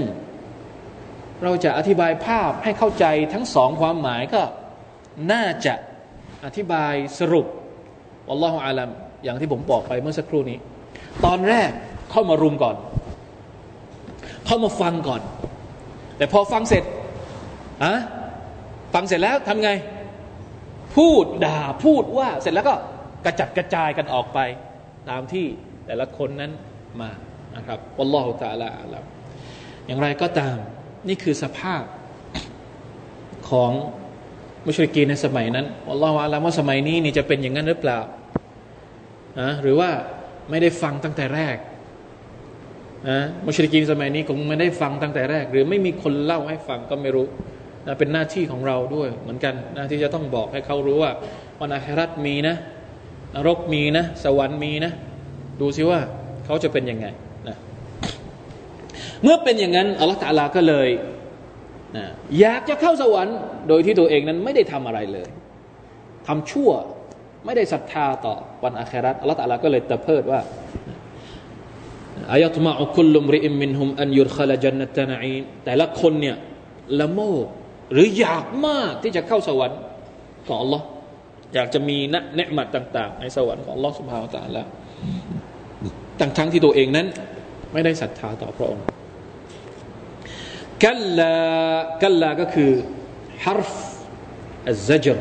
[1.43, 4.43] เราจะอธิบายภาพให้เข้าใจทั้งสองความหมายก็
[5.33, 5.75] น่าจะ
[6.45, 7.47] อธิบายสรุป
[8.31, 8.91] อัลลอฮฺอาลัม
[9.25, 10.59] อย่างที่ผมบอกไปเมื่อสักครู่นี้
[11.25, 11.71] ตอนแรก
[12.13, 12.77] เข้ามารุมก่อน
[14.47, 15.23] เข้ามาฟังก่อน
[16.17, 16.85] แต่พอฟังเสร็จ
[17.85, 17.95] อะ
[18.95, 19.71] ฟังเสร็จแล้วทำไง
[20.97, 22.75] พูดด่าพูดว่าเสร็จแล้วก็
[23.25, 24.39] กระจัดกระจายกันออกไป
[25.11, 25.47] ตามที่
[25.87, 26.53] แต่ละคนนั้น
[27.01, 27.11] มา
[27.57, 28.95] นะครับอัลลอฮฺตาลาอัล
[29.87, 30.57] อย่างไรก็ตาม
[31.09, 31.83] นี่คือสภาพ
[33.51, 33.73] ของ
[34.67, 37.99] มุชริกีในสมัยนั้นอัลลอฮฺอาลามว่าสมัยนี้นี่จะเป็นอย่างนั้นหรือเปล่า
[39.41, 39.91] นะหรือว่า
[40.51, 41.57] ไม่ได้ฟังตั้งแต่แรก
[43.09, 47.27] นะมุชริกีนสมัยนี้คงไม่ได้ฟังตั้งแต่แรก หรือไม่มีคนเล่าให้ฟังก็ไม่รู้
[47.87, 51.13] นะเป็นหน้าที่ของเราด้วยเหมือนกันนะที่จะต้องบอกให้เขารู้ว่า
[51.61, 52.55] วันอาคราตมีนะ
[53.35, 54.93] นรกมีนะ สวรรค์มีนะ
[55.61, 56.01] ดูซิว่า
[56.45, 57.07] เขาจะเป็นยังไง
[57.49, 57.57] นะ
[59.23, 60.89] เมื่อเป็นอย่างนั้นอัลลอฮฺตาลาก็เลย
[61.97, 62.05] นะ
[62.41, 63.37] อยากจะเข้าสวรรค์
[63.69, 65.29] โดยที่ตัวเองนั้นไม่ได้ทำอะไรเลย
[66.27, 66.71] ทำชั่ว
[67.45, 68.35] ไม่ได้ศรัทธาต่อ
[68.65, 70.41] วันอาคราตอัลลอฮฺตาลาก็เลยตะเพิดว่า
[72.33, 76.37] อายะตมาอุคุลลุมริอิมมินฮุมอันยุรขลจันนตนาอีนแต่ละคนเนี่ย
[77.01, 77.47] ละโมบ
[77.93, 79.81] หรืออยากมากที่จะเข้าสวรรค์
[80.47, 80.83] ของ Allah
[81.55, 84.63] อยากจะมีนะเนืมัดต่าง ๆ ในสวรรค์ของ Allah สุบฮาวตะละ
[86.21, 87.07] ทั้งทั้งที่ตัวเองนั้น
[87.73, 88.85] ไม่ได้ศรัทธาต่อพระองค์
[90.85, 91.35] กัลลา
[92.03, 92.71] กัลลาก็คือ
[93.45, 93.75] ฮารฟ
[94.69, 95.19] อัซจร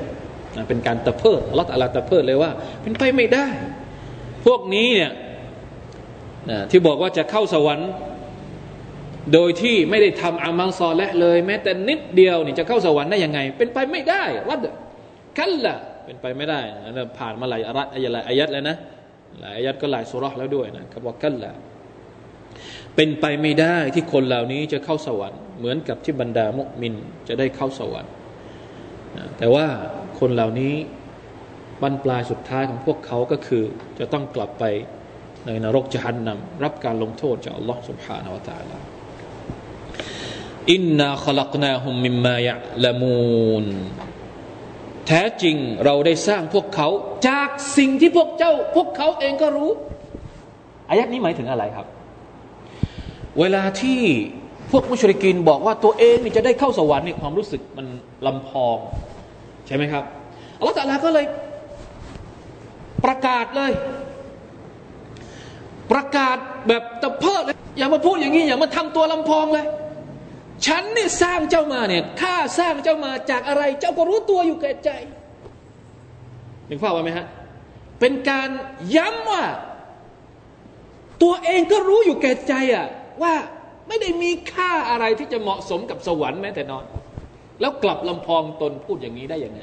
[0.69, 2.51] เป็นการตะเพิดอัลลอฮฺตะลาตะเพิดเลยว่า
[2.82, 3.47] เป็นไปไม่ได้
[4.45, 5.12] พวกนี้เนี่ย
[6.71, 7.89] ที่บอกว่าจะเข้าสวรรค์
[9.34, 14.60] โดยที่ไม่ได้ทำอามัลซอและเลย แม้แต่นิดเดียวนี่จะเข้าสวรรค์ได้ยังไง เป็นไปไม่ได้วัด
[15.38, 15.75] กัลละ
[16.06, 16.60] เป็นไปไม่ได้
[16.91, 18.75] นะผ่านมาหลายอารัตอายะหลายอายัดแล้วนะ
[19.41, 21.51] หลายอายัดก็หลายสุรษแล้วด้วยนะครับว่ากัลละ
[22.95, 26.93] เป็นไปไม่ได้ที่คนเหล่านี้จะเข้าสวรรค์เหมือนกับที่บรรดามุมิน
[27.27, 28.12] จะได้เข้าสวรรค์
[29.38, 29.65] แต่ว่า
[30.19, 30.73] คนเหล่านี้
[31.82, 33.63] บรรปลายสุดท้ายของพวกเขาก็คือ
[33.99, 34.63] จะต้องกลับไป
[35.46, 38.79] ในนรกจหันนำรับการลงโทษจากอัลลอฮ์ سبحانه และ تعالى
[40.72, 43.64] อินนาขลักนาฮุมมิมมายะละมูน
[45.07, 46.88] แท้จริงเราได้สร้างพวกเขา
[47.29, 49.70] จากสิ่งที่พวกเจ้า พวกเขาเองก็รู้
[50.88, 51.87] อายัดนี้หมายถึงอะไรครับ
[53.40, 54.01] เวลาที่
[54.70, 57.87] พวกมุชริกินบอกว่าตัวเองนี่จะได้เข้าสวรรค์นี่ความรู้สึกมัน
[58.27, 58.79] ลำพอง
[59.66, 60.05] ใช่ไหมครับ
[60.59, 61.27] อัลลอฮฺตะลาก็เลย
[63.05, 63.72] ประกาศเลย
[65.91, 69.65] ประกาศแบบตะเพิดเลยอย่ามาพูดอย่างนี้อย่ามาทำตัวลำพองเลย
[70.65, 74.89] ฉันนี่สร้างเจ้ามาเนี่ยข้าสร้างเจ้ามาจากอะไร เจ้าก็รู้ตัวอยู่แก่ใจ
[76.69, 77.27] ถึงภาพไหมฮะ
[77.99, 78.49] เป็นการ
[78.95, 79.43] ย้ำว่า
[81.23, 82.88] ตัวเองก็รู้อยู่แก่ใจอะ
[83.23, 83.34] ว่า
[83.88, 86.86] ไม่ได้มีค่าอะไรที่จะเหมาะสมกับสวรรค์แม้แต่น้อย
[87.62, 89.62] แล้วกลับลำพองตนพูดอย่างนี้ได้ยังไง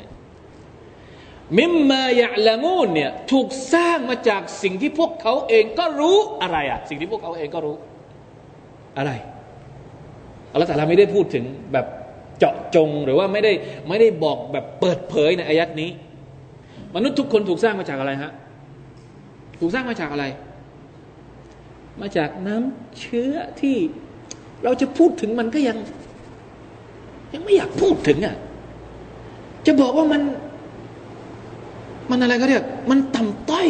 [1.57, 7.77] มิมมายะละมูนเนี่ยถูกสร้างมาจากสิ่งที่พวกเขาเองก็รู้อะไรอะสิ่งที่พวกเขาเองก็รู้
[8.99, 9.11] อะไร
[10.53, 11.87] อัลลอฮฺตาลาไม่ได้พูดถึงแบบ
[12.39, 13.53] เจาะจงหรือว่าไม่ได้
[13.89, 15.91] ไม่ได้บอกแบบเปิดเผยในอายัดนี้
[16.95, 18.33] มนุษย์ทุกคนถูกสร้างมาจากอะไรฮะ
[19.61, 20.25] ถูกสร้างมาจากอะไร
[22.01, 23.77] มาจากน้ำเชื้อที่
[24.65, 25.77] เราจะพูดถึงมันก็ยัง
[27.35, 28.37] ยังไม่อยากพูดถึงอะ
[29.67, 30.23] จะบอกว่ามัน
[32.11, 33.69] มันอะไรก็เรียก มันต่ำต้อย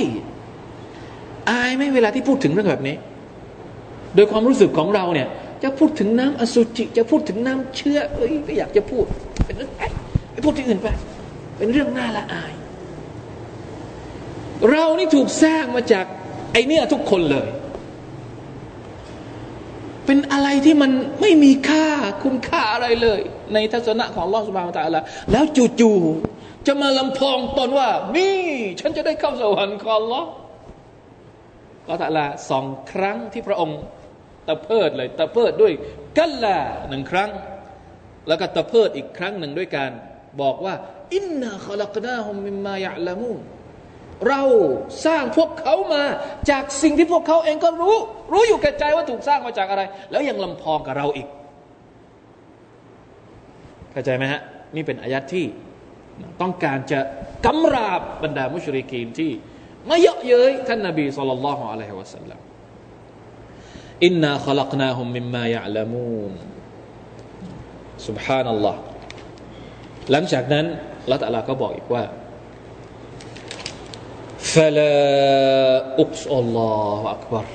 [1.50, 2.96] อายไหมเวลาที่พูดถึงเรื่องแบบนี้
[4.14, 5.28] โดยความรู้สึกของเราเนี่ย
[5.62, 9.04] จะพูดถึงน้ำอสุจิ จะพูดถึงน้ำเชื้อเอ้ยไม่อยากจะพูด
[9.46, 9.70] เป็นเรื่อง
[10.32, 10.88] ไปพูดที่อื่นไป
[11.58, 12.52] เป็นเรื่องน่าละอาย
[14.70, 16.04] เรานี่ถูกสร้างมาจาก
[16.52, 17.48] ไอเนี่ยทุกคนเลย
[20.06, 21.86] เป็นอะไรที่มันไม่มีค่า
[22.22, 23.20] คุณค่าอะไรเลย
[23.54, 25.44] ในทัศนะของลอสุบานตะละแล้ว
[25.80, 28.38] จู่ๆ จะมาลำพองตนว่า นี่
[28.80, 30.22] ฉันจะได้เข้าสวรรค์ของลอ
[31.86, 33.78] ก็ตะลาสองครั้งที่พระองค์
[34.48, 35.72] ตะเพิดเลยตะเพิดด้วย
[36.18, 37.30] กัลลาหนึ่งครั้ง
[38.28, 39.90] แล้วก็ตะเพิดอีกครั้งหนึ่งด้วยการ
[40.40, 40.74] บอกว่า
[41.14, 43.32] อินนาขลักนาฮุมมิมายะละมู
[44.28, 44.42] เรา
[45.06, 46.04] สร้างพวกเขามา
[46.50, 47.96] จากสิ่งที่พวกเขาเองก็รู้
[48.32, 51.28] รู้อยู่แก่ใจว่าถูกสร้างมาจากอะไร แล้วยังลำพองกับเราอีก
[53.92, 54.40] เข้าใจไหมฮะ
[54.74, 55.44] นี่เป็นอายัดที่
[56.41, 56.99] ต้องการจะ
[57.45, 59.31] กำราบบรรดามุชริกีนที่
[59.89, 62.39] มาเยอะเย้ยท่านนบีสุลต่านละฮ์อะลัยฮิวะสัลลัม
[64.05, 66.33] อินนาขลักนาฮุมมิมมายะลามูน
[68.07, 68.79] سبحان อัลลอฮ์
[70.11, 70.65] หลังจากนั้น
[71.11, 72.03] ละตัลลาก็บอกอีกว่า
[74.53, 74.95] فلا
[76.03, 77.45] أقص الله أكبر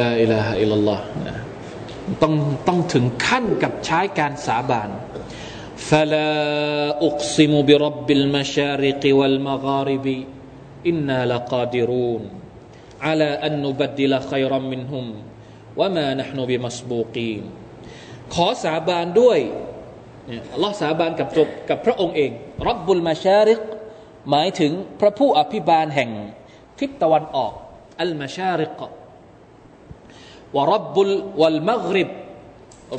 [0.00, 1.00] لا إله إلا الله
[2.22, 2.34] ต้อง
[2.68, 4.90] ต้องถึงขั้นกับใช้การสาบาน
[5.90, 6.32] فلا
[7.08, 10.06] أقسم برب المشارق والمغارب
[10.90, 12.22] إنا لقادرون
[13.06, 15.04] على أن نبدل خيرا منهم
[15.80, 17.42] وما نحن بمسبوقين
[18.34, 19.38] ขอสาบานด้วย
[20.26, 22.30] เนี่ยอัลลอฮ์สาบานกับตัวกับพระองค์เอง
[22.68, 23.60] รับบุลมาชาริก
[24.30, 26.10] หมายถึงพระผู้อภิบาลแห่ง
[26.78, 27.52] ทิศตะวันออก
[28.00, 28.80] อัลมาชาริก
[30.57, 31.09] วรับบุล
[31.41, 32.09] วัลมักริบ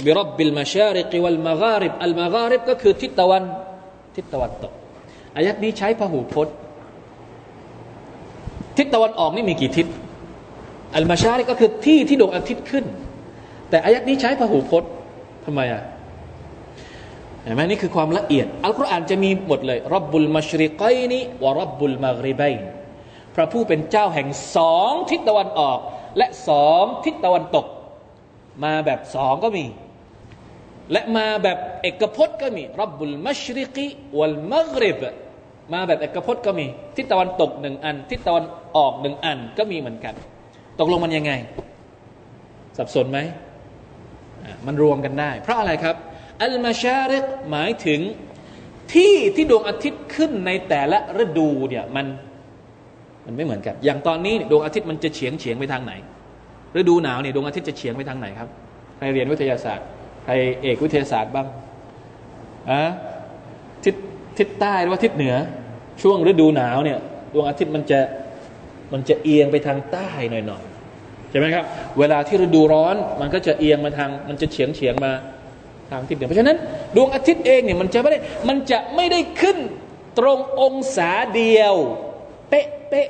[0.04, 3.44] บิรับบิลมาชาริกิวัลมากริบอัลมากริบก็คือทิศตะวัน
[4.16, 4.72] ทิศตะวันตก
[5.36, 6.54] อายัดนี้ใช้พหูพจน์
[8.76, 9.86] ทิศตะวันออกนี่มีกี่ทิศ
[10.96, 12.84] อัลมาชาริกก็คือที่ที่ดวงอาทิตย์ขึ้น
[13.70, 14.90] แต่อายัดนี้ใช้พหูพจน์
[15.44, 15.82] ทำไมอะ
[17.42, 22.54] เห็นไหมนี่คือความละเอียด อัลกุรอานจะมีหมดเลยรับบุลมัชริกัยนี้วรับบุลมากริบัย
[23.34, 25.78] พระผู้เป็นเจ้าแห่งสองทิศตะวันออก
[26.18, 27.66] และสองทิศตะวันตก
[28.64, 29.64] มาแบบสองก็มี
[30.92, 33.86] และมาแบบเอกพจน์ก็มีรับบุลมัชริกี
[34.18, 34.98] วัลมักริบ
[35.72, 38.44] มาแบบเอกพจน์ก็มี ทิศตะวันตกหนึ่งอัน ทิศตะวัน
[38.76, 40.14] ออกหนึ่งอันก็มีเหมือนกัน
[40.78, 41.32] ตกลงมันยังไง
[42.76, 43.18] สับสนไหม
[44.66, 45.96] มันรวมกันได้ เพราะอะไรครับ
[46.42, 48.00] อัลมาชาริกหมายถึง
[48.94, 52.06] ที่ที่ดวงอาทิตย์ขึ้นในแต่ละฤดูเนี่ยมัน
[53.28, 55.92] มันไม่เหมือนกัน อย่างตอนนี้ดวงอาทิตย์มันจะเฉียงเฉียงไปทางไหน
[56.76, 58.48] ฤดูหนาวเนี่ยดวงอาทิตย์จะเฉียงไปทางไหนครับ
[58.96, 59.86] ใครเรียนวิทยาศาสตร์
[60.24, 61.46] ใครเอกวิทยาศาสตร์บ้าง
[62.70, 62.82] อะ
[63.84, 63.94] ทิศ
[64.38, 65.34] ทิศใต้หรือว่าทิศเหนือ
[66.02, 66.98] ช่วงฤดูหนาวเนี่ย
[67.34, 67.98] ดวงอาทิตย์มันจะ
[68.92, 71.64] มันจะเอียงไปทางใต้หน่อยๆใช่ไหมครับ
[71.98, 75.12] เวลาที่ฤดูร้อนมันก็จะเอียงมาทาง มันจะเฉียงเฉียงมา
[75.90, 76.56] ทางทิศเหนือเพราะฉะนั้น
[76.96, 79.58] ดวงอาทิตย์เองเนี่ยมันจะไม่ได้มันจะไม่ได้ขึ้น
[80.18, 81.74] ตรงองศาเดียว
[82.48, 83.08] เป๊ะเป๊ะ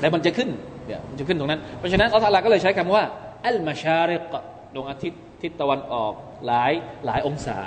[0.00, 0.48] แต่มันจะขึ้น
[0.86, 3.04] เนี่ยมันจะขึ้นตรงนั้น เพราะฉะนั้นอัลลอฮฺก็เลยใช้คำว่า
[3.46, 4.32] อัลมาชาริก
[4.74, 6.12] ดวงอาทิตย์ทิศตะวันออก
[6.46, 6.72] หลาย
[7.06, 7.58] หลายองศา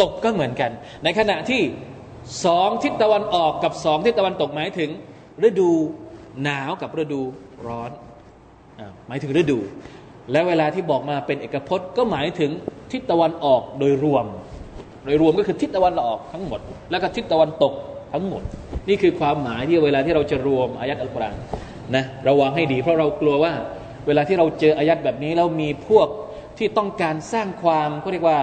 [0.00, 0.70] ตกก็เหมือนกัน
[1.04, 1.62] ในขณะที่
[2.44, 4.90] สองทิศตะวันออกกับสองทิศตะวันตกหมายถึง
[5.48, 5.70] ฤดู
[6.42, 7.20] หนาวกับฤดู
[7.66, 7.90] ร้อน
[9.08, 9.58] หมายถึงฤดู
[10.32, 12.50] และเวลาที่บอกมาเป็นเอกพจน์ก็หมายถึง
[12.92, 14.26] ทิศตะวันออกโดยรวม
[15.04, 17.72] โดยรวมก็คือทิศตะวันออกทั้งหมด แล้วก็ทิศตะวันตก
[18.16, 18.42] ทั้งหมด
[18.88, 21.36] นี่คือความหมายที่เวลาที่เราจะรวมอายัดอัลกุรอาน
[21.96, 23.52] นะระวังให้ดี เพราะเรากลัวว่า
[24.06, 26.08] เวลาที่เราเจออายัดแบบนี้แล้วมีพวก
[26.58, 28.38] ที่ต้องการสร้างความเขาเรียกว่า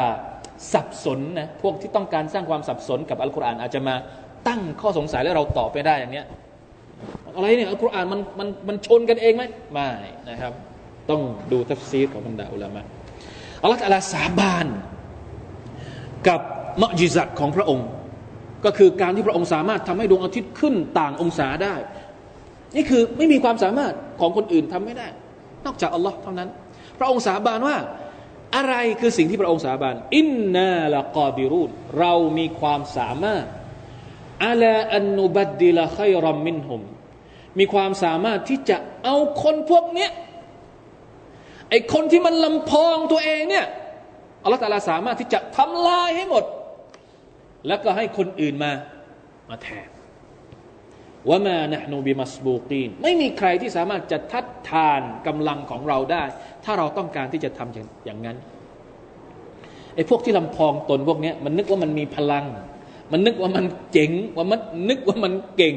[0.74, 3.96] สับสนนะพวกที่ต้องการสร้างความสับสนกับอัลกุรอานอาจจะมา
[4.48, 6.26] ตั้งข้อสงสัยแล้วเราตอบไปได้อย่างเนี้ย
[7.36, 9.90] อะไรเนี่ยอัลกุรอานมันมันมันชนกันเองไหมไม่
[10.30, 10.54] นะครับ
[11.10, 12.82] ต้องดูทัฟซีรของบรรดาอุลามะ
[13.62, 14.68] อัลลอฮฺตะอาลาสาบาน
[16.28, 16.42] กับ
[16.84, 17.88] มะจิซัตของพระองค์
[18.66, 21.76] ก็คือการที่พระองค์สามารถทำให้ดวงอาทิตย์ขึ้นต่างองศาได้
[22.76, 25.08] นี่คือไม่มีความสามารถของคนอื่นทำไม่ได้
[25.66, 26.50] นอกจากอัลลอฮ์เท่านั้น
[27.00, 27.78] พระองค์สาบานว่า
[28.56, 33.46] อะไรคือสิ่งที่พระองค์สาบานإنا لقادرون เรามีความสามารถ
[34.46, 36.82] อัลาอันนุบัดดิละขัยรัมมินหุม
[37.60, 40.12] มีความสามารถที่จะเอาคนพวกเนี้ย
[41.70, 43.66] ไอ้คนที่มันลำพองตัวเองเนี่ย
[44.44, 46.44] อัลลอฮฺตาลาสามารถที่จะทำลายให้หมด
[47.67, 48.73] แล้วก็ให้คนอื่นมา
[49.51, 49.89] มาแทน
[51.29, 56.23] ว่ามานะนูบิมัสบูกีนไม่มีใครที่สามารถจะทัดทานกำลังของเราได้
[56.65, 57.75] ถ้าเราต้องการที่จะทำ
[58.07, 58.37] อย่างนั้น
[59.95, 62.47] ไอ้พวกที่ลำพองตนพวกนี้มันนึกว่ามันมีพลัง
[63.13, 65.77] มันนึกว่ามันเจ๋งว่ามันนึกว่ามันเก่ง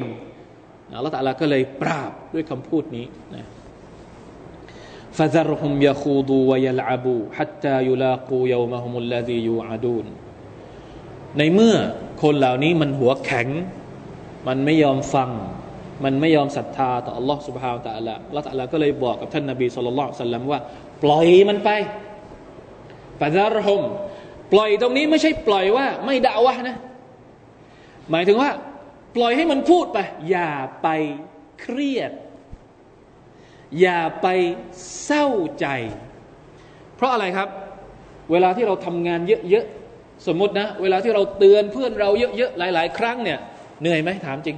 [0.95, 3.45] อัลลอฮฺตาลาก็เลยปราบด้วยคำพูดนี้นะ
[5.17, 10.05] فذرهم يخوضوا ويلعبوا حتى يلاقوا يومهم الذي يوعدون
[11.37, 11.75] ในเมื่อ
[12.23, 13.47] คนเหล่านี้มันหัวแข็ง
[14.47, 15.29] มันไม่ยอมฟัง
[16.03, 20.61] มันไม่ยอมศรัทธาต่อ Allah سبحانه และ تعالى ละตะลาก็เลยบอกกับท่านนบีสุลต่านสัลลัมว่า
[21.03, 21.69] ปล่อยมันไป
[23.19, 23.81] ฟาซารฮม
[24.53, 26.77] ปล่อยตรงนี้ไม่ใช่ปล่อยว่า ไม่ด่าวะนะ
[28.11, 28.49] หมายถึงว่า
[29.15, 29.97] ปล่อยให้มันพูดไป
[30.29, 30.51] อย่า
[30.83, 30.87] ไป
[31.61, 32.11] เครียด
[33.81, 34.27] อย่าไป
[35.05, 35.27] เศร้า
[35.59, 35.67] ใจ
[36.95, 37.49] เพราะอะไรครับ
[38.31, 39.81] เวลาที่เราทำงานเยอะๆ
[40.26, 43.38] สมมตินะ เวลาที่เราเตือนเพื่อนเราเยอะๆหลาย ๆ ครั้งเนี่ย
[43.80, 44.56] เหนื่อยไหมถามจริง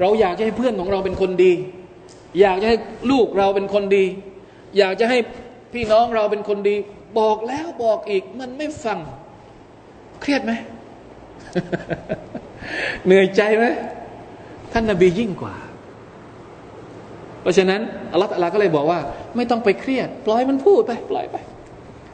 [0.00, 1.52] เราอยากจะให้เพื่อนของเราเป็นคนดี
[2.40, 2.76] อยากจะให้
[3.10, 4.04] ลูกเราเป็นคนดี
[4.78, 5.18] อยากจะให้
[5.74, 6.76] พี่น้องเราเป็นคนดี
[7.18, 8.98] บอกแล้วบอกอีกมันไม่ฟัง
[10.20, 10.52] เครียดไหม
[13.06, 13.64] เหนื่อยใจไหม
[14.72, 15.54] ท่านนาบียิ่งกว่า
[17.40, 17.80] เพราะฉะนั้น
[18.12, 19.00] อัลลอฮฺก็เลยบอกว่า
[19.36, 21.36] ไม่ต้องไปเครียด ปล่อยมันพูดไป ปล่อยไป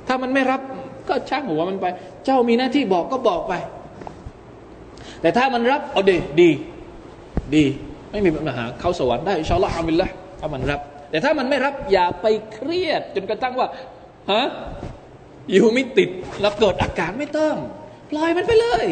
[0.07, 0.61] ถ้ามันไม่รับ
[1.09, 1.87] ก็ช่างหัวมันไป
[2.25, 3.55] เจ้ามีหน้าที่บอกก็บอกไป
[5.21, 6.51] แต่ถ้ามันรับเอาดีดี
[7.55, 7.65] ดี
[8.11, 10.09] ไม่มีปัญหาเข้าสวรรค์ได้อิชาอัลลอฮฺฮามิลละ
[10.41, 10.81] ถ้ามันรับ
[11.11, 13.69] แต่ถ้ามันไม่รับอย่าไปเครียด จนกระทั่งว่า
[14.33, 14.47] ฮะ
[15.53, 17.57] อยู่ไม่ติดแล้วเกิดอาการไม่ต้อง
[18.11, 18.87] ปล่อยมันไปเลย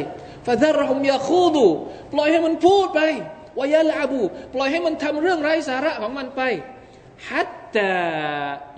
[0.47, 1.67] ฟาซารฮุมยาคูดู
[2.13, 3.01] ปล่อยให้มันพูดไป
[3.59, 4.21] วายาลาบู
[4.55, 6.41] ปล่อยให้มันทำเรื่องไร้สาระของมันไป
[7.29, 7.93] ฮัตตา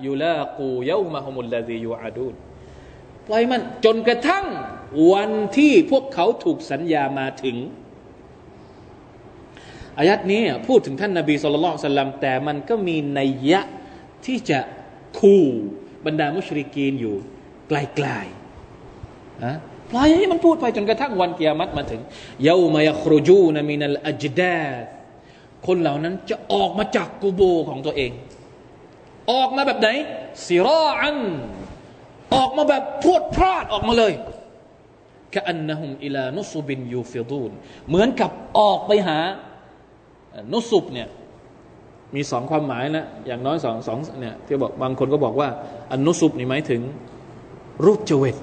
[0.07, 2.35] ยุลากูยามาฮุมุลลาดียูอาดูน
[3.29, 4.45] ปล่อยมันจนกระทั่ง
[5.13, 7.57] วันที่พวกเขาถูกสัญญามาถึง
[9.99, 13.61] อายัดนี้พูดถึงท่านนาบีสุลต่านสัลลัมแต่มันก็มีนัยยะ
[14.27, 14.59] ที่จะ
[15.19, 15.43] คู่
[16.07, 17.15] บรรดามุชริกีนอยู่
[17.69, 19.57] ไกลๆนะ
[19.91, 22.01] ปล่อยให้มันพูดไปจนกระทั่งวันกียรติมาถึง
[22.45, 24.59] เยาวมายครูจูนามินัลอัจดา
[25.67, 28.13] คนเหล่านั้นจะออกมาจากกูโบของตัวเอง
[29.33, 29.89] ออกมาแบบไหน
[30.47, 31.19] สิรออัน
[32.35, 34.13] ออกมาแบบพวดพลาดออกมาเลย
[35.35, 37.53] กะอันนะฮุมอิลานุสุบินยูฟิดูน
[37.89, 39.19] เหมือนกับออกไปหา
[40.53, 41.09] นุสุบเนี่ย
[42.15, 45.49] มีสองความหมายนะ อย่างน้อยสองสองเนี่ยที่บอกบางคนก็บอกว่า
[45.93, 46.81] อันนุสุบนี่หมายถึง
[47.85, 48.37] รูปเจวิต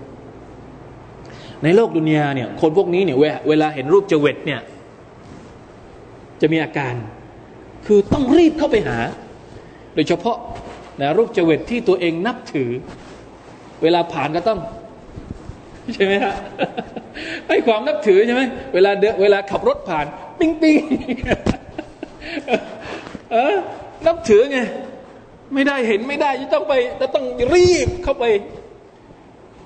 [1.64, 3.18] ในโลกดุนยาเนี่ยคนพวกนี้เนี่ย
[3.48, 4.62] เวลาเห็นรูปเจวิตเนี่ย
[6.42, 6.94] จะมีอาการ
[7.86, 8.98] คือต้องรีบเข้าไปหา
[9.94, 10.38] โดยเฉพาะ
[11.02, 12.70] นะรูปเจวิตที่ตัวเองนับถือ
[13.84, 14.60] เวลาผ่านก็ต้อง
[15.94, 16.36] ใช่ไหมฮะ
[17.48, 18.42] ให้ความนับถือใช่ไหม
[18.74, 20.06] เวลาเดเวลาขับรถผ่าน
[20.40, 20.82] ปิ้งปิ้ง
[23.32, 23.56] เออ
[24.06, 24.60] นับถือไง
[25.54, 28.26] ไม่ได้เห็นไม่ได้จะต้องไปจะต้องรีบเข้าไป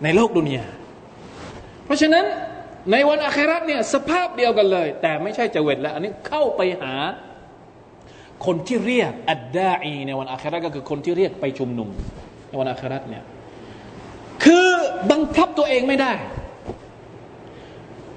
[0.04, 0.66] ในโลกดุนยา
[1.86, 2.26] เพราะฉะนั้น
[2.92, 6.94] ในวันอาคราเนี่ยสภาพเดียวกันเลย แต่ไม่ใช่จะเวทแล้ว อันนี้เข้าไปหา
[8.46, 11.90] คนที่เรียกอัดดาอีในวันอาคราก็คือคนที่เรียกไปชุมนุม
[12.50, 13.24] ในวันอาคราเนี่ย
[15.12, 16.12] บังคับตัวเองไม่ได้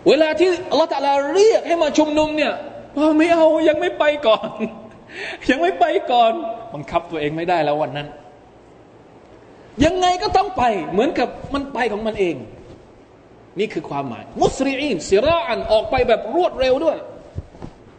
[0.09, 2.53] เวลาที่อัลลอฮฺตะลาเรียกให้มาชุมนุมเนี่ย
[3.19, 4.49] ไม่เอายังไม่ไปก่อน
[5.51, 6.33] ยังไม่ไปก่อน
[6.75, 8.09] บังคับตัวเองไม่ได้แล้ววันนั้น
[9.85, 10.63] ยังไงก็ต้องไป
[10.93, 12.37] เหมือนกับมันไปของมันเอง
[13.59, 16.97] นี่คือความหมาย มุสรีอินสิราอันออกไปแบบรวดเร็วด้วย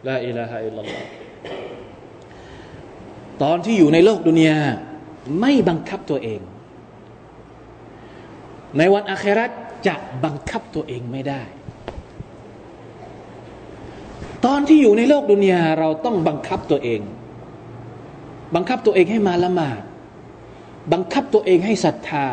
[0.08, 1.02] ลาอิลาฮะอิลลัลลอฮ
[3.42, 4.58] ตอนที่อยู่ในโลกดุนยา
[5.40, 6.40] ไม่บังคับตัวเอง
[8.78, 9.46] ในวันอาครา
[9.86, 9.94] จะ
[10.24, 11.42] บังคับตัวเองไม่ได้
[14.44, 17.00] ตอนที่อยู่ในโลกดุนยาเราต้องบังคับตัวเอง
[18.54, 19.82] บังคับตัวเองให้มาละหมาด
[20.92, 22.26] บังคับตัวเองให้ศรัทธา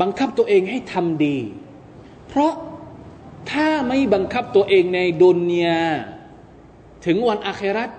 [0.00, 1.38] บังคับตัวเองให้ทำดี
[2.28, 2.52] เพราะ
[3.50, 5.80] ถ้าไม่บังคับตัวเองในดุนยา
[7.06, 7.90] ถึงวันอาคราต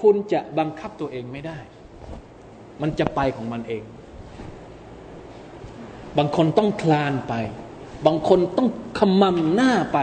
[0.00, 1.58] คุณจะบังคับตัวเองไม่ได้
[2.82, 3.82] มันจะไปของมันเอง
[6.18, 7.34] บางคนต้องคลานไป
[8.06, 9.98] บางคนต้องขมำหน้าไป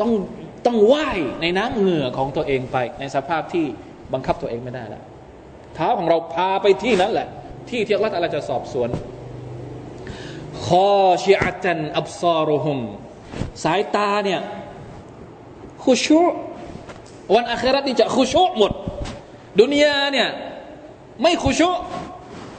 [0.00, 0.12] ต้อง
[0.66, 1.08] ต้องไหว้
[1.40, 3.64] ในน้ำเหงื่อของตัวเองไป ในสภาพที่
[4.12, 5.02] บังคับตัวเองไม่ได้แล้ว
[5.74, 7.28] เท้าของเราพาไปที่นั้นแหละ
[7.68, 8.88] ที่ที่อัลลอฮฺจะสอบสวน
[10.66, 12.78] คอชิอาจันอับซารุฮุม
[13.64, 14.40] สายตาเนี่ย
[15.84, 16.20] คุชุ
[17.34, 18.72] วันอัครานี่จะคุชุหมด
[19.60, 20.28] ดุนยาเนี่ย
[21.22, 21.70] ไม่คุชุ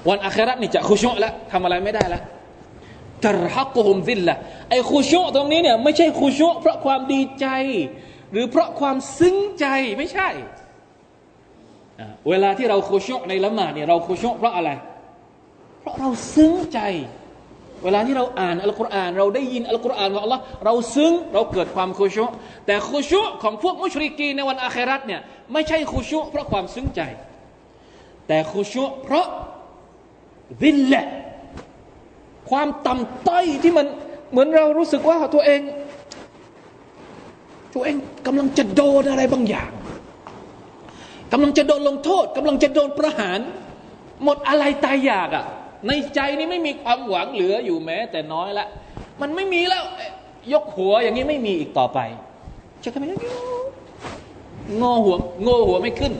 [0.09, 2.23] วันอัครานี่จะคุชุแล้วทำอะไรไม่ได้แล้ว
[3.25, 4.33] ตรฮักุฮุมซิลละ
[4.69, 7.47] ไอ้คุชุตรงนี้เนี่ยไม่ใช่คุชุเพราะความดีใจ
[8.31, 9.65] หรือเพราะความซึ้งใจ
[9.97, 10.29] ไม่ใช่
[12.29, 14.69] เวลาที่เราคุชุในละหมาดเนี่ยเราคุชุเพราะอะไร
[15.79, 16.79] เพราะเราซึ้งใจ
[17.83, 22.25] เวลาที่เราอ่านอัลกุรอาน เราได้ยินอัลกุรอานของ Allah เราซึ้งเราเกิดความคุชุ
[22.65, 25.21] แต่คุชุของพวกมุชริกีในวันอาคราตเนี่ย
[25.53, 27.01] ไม่ใช่คุชุเพราะความซึ้งใจ
[28.27, 29.27] แต่คุชุเพราะ
[30.61, 31.03] วิลละ
[32.49, 33.85] ความต่ำต้อยที่มัน
[34.31, 35.61] เหมือนเรารู้สึกว่าตัวเอง
[37.73, 37.95] ตัวเอง
[38.27, 39.71] กำลังจะโดนอะไรบางอย่าง
[41.31, 43.39] กำลังจะโดนลงโทษกำลังจะโดนประหาร
[44.23, 45.45] หมดอะไรตายอยากอะ่ะ
[45.87, 48.67] ในใจนี่ไม่มีความหวังเหลืออยู่แม้ แต่น้อยละ
[49.21, 49.83] มันไม่มีแล้ว
[50.53, 51.99] ยกหัวอย่างนี้ไม่มีอีกต่อไป
[52.83, 53.25] จะทำยังไม
[54.81, 56.13] งอหัวงอหัวไม่ขึ้น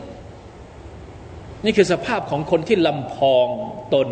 [1.65, 3.47] นี่คือสภาพของคนที่ลำพอง
[3.93, 4.07] ตน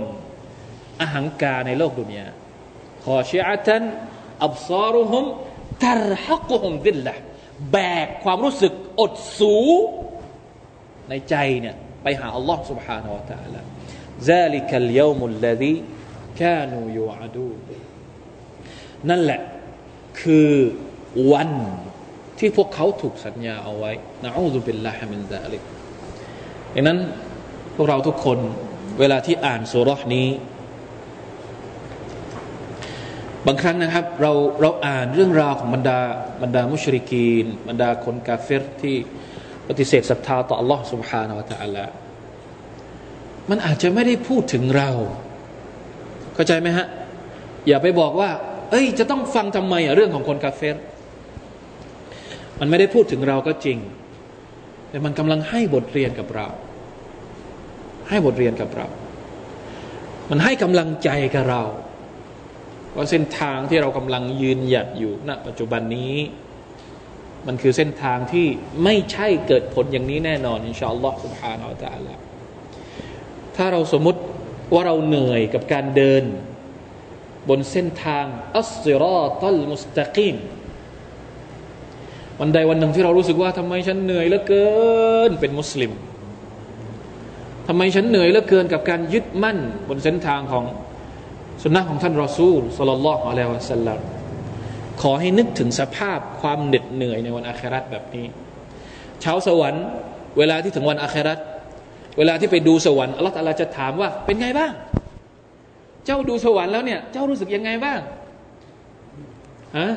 [1.01, 2.27] อหังการในโลกดุนยา
[3.05, 3.83] ขอชีอาตัน
[4.45, 5.25] อับซารุฮุม
[5.85, 7.15] ตรฮักุฮุมดิลละ
[7.73, 7.77] แบ
[8.07, 9.57] กความรู้สึกอดสู
[11.09, 13.61] ในใจเนี่ยไปหาอัลลอฮ์ سبحانه และ تعالى
[14.31, 15.75] ذلك اليوم الذي
[16.41, 17.59] كانوا يوعدون
[19.09, 19.41] นั่นแหละ
[20.21, 20.51] คือ
[21.33, 21.51] วัน
[22.39, 23.93] ที่พวกเขาถูกสัญญาเอาไว้
[24.25, 25.63] นะอูซุบิลลาฮิมินซาลิก
[26.75, 26.99] ดังนั้น
[27.77, 28.39] พวกเราทุกคน
[29.01, 30.29] เวลาที่อ่านสุรษนี้
[33.47, 35.99] บางครั้งนะครับเราเราอ่านเรื่องราวของบรรดา
[36.43, 38.97] บรรดามุชริกีน บรรดาคนกาเฟรที่
[39.69, 41.85] ปฏิเสธศรัทธาต่อ Allah سبحانه และ تعالى
[43.51, 44.91] มันอาจจะไม่ได้พูดถึงเรา
[46.35, 46.87] เข้าใจไหมฮะ
[47.69, 48.31] อย่าไปบอกว่า
[48.71, 50.77] เอ้ย จะต้องฟังทำไมอะเรื่องของคนกาเฟร
[52.61, 53.79] มันไม่ได้พูดถึงเราก็จริง
[54.89, 56.49] แต่มันกำลังให้บทเรียนกับเรา
[58.09, 58.87] ให้บทเรียนกับเรา
[60.31, 61.63] มันให้กำลังใจกับเรา
[62.96, 66.16] ว่าเส้นทางที่เรากำลังยืนหยัดอยู่ณปัจจุบันนี้
[67.48, 68.48] มันคือเส้นทางที่
[68.84, 72.16] ไม่ใช่เกิดผลอย่างนี้แน่นอนอินชาอัลลอฮฺสุบฮานาอัลละลา
[73.56, 74.22] ถ้าเราสมมติ
[74.74, 76.24] ว่าเราเหนื่อยกับการเดิน
[77.50, 78.26] บนเส้นทาง
[78.58, 80.36] อัสซิรอตัลมุสตะกีม
[82.40, 84.68] วันใดวันหนึ่งที่เรารู้สึกว่าทำไมฉันเหนื่อยเหลือเกิ
[85.30, 85.92] นเป็นมุสลิม
[87.68, 90.64] ทำไมฉันเหนื่อยเหลือเกินกับการยึดมั่นบนเส้นทางของ
[91.64, 94.00] สุนนะของท่านรอซูลสลลัลลอฮุอะลัยฮิวะสัลลัม
[95.02, 98.26] ขอให้นึกถึงสภาพความเหน็ดเหนื่อยในวันอาคราตแบบนี้
[99.24, 99.86] ชาวสวรรค์
[100.38, 101.40] เวลาที่ถึงวันอาคราต
[102.18, 104.72] เวลาที่ไปดูสวรรค์อัลลอฮฺอาจะถามว่า เป็นไงบ้าง
[106.06, 108.00] เจ้าดูสวรรค์แล้วเนี่ย เจ้ารู้สึกยังไงบ้าง
[109.78, 109.90] ฮะ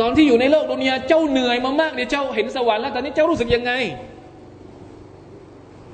[0.00, 3.72] ตอนที่อยู่ในโลกดุนยาเจ้าเหนื่อยมามากเดี๋ยวเจ้าเห็นสวรรค์แล้วตอนนี้เจ้ารู้สึกยังไง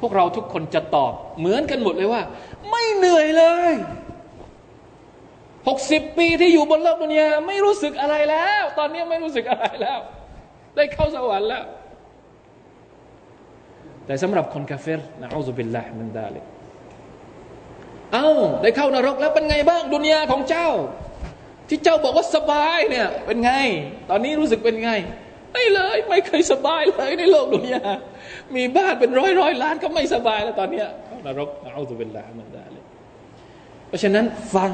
[0.07, 2.23] วกเราทุกคนจะตอบ เหมือนกันหมดเลยว่า
[2.71, 3.73] ไม่เหนื่อยเลย
[5.69, 9.99] หกสิบปีที่อยู่บนโลกดุนยาไม่รู้สึกอะไรแล้ว ตอนนี้ไม่รู้สึกอะไรแล้ว
[10.77, 11.65] ได้เข้าสวรรค์แล้ว
[14.07, 16.45] แต่สำหรับคนกาเฟรนะอัลลอฮฺบิลลาฮ์มันดาเลย
[18.13, 18.29] เอา้า
[18.63, 20.69] ได้เข้านรกแล้วเป็นไงบ้างดุนยาของเจ้า
[21.69, 23.53] ที่เจ้าบอกว่าสบายเนี่ยเป็นไง
[24.11, 24.91] ตอนนี้รู้สึกเป็นไง
[25.53, 27.85] ไม่เลย ไม่เคยสบายเลยในโลกดุนยา
[28.57, 30.87] มีบ้านเป็นร้อยร้อยล้านก็ไม่สบายแล้วตอนเนี้ย
[31.27, 32.85] นรกเอาตัวเป็นลามันได้เลย
[33.89, 34.25] เพราะฉะนั้น
[34.55, 34.73] ฟัง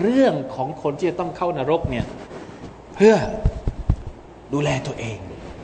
[0.00, 2.06] เรื่องของคนที่จะต้องเข้านรกเนี่ย
[2.94, 3.14] เพื่อ
[4.54, 5.18] ดูแลตัวเอง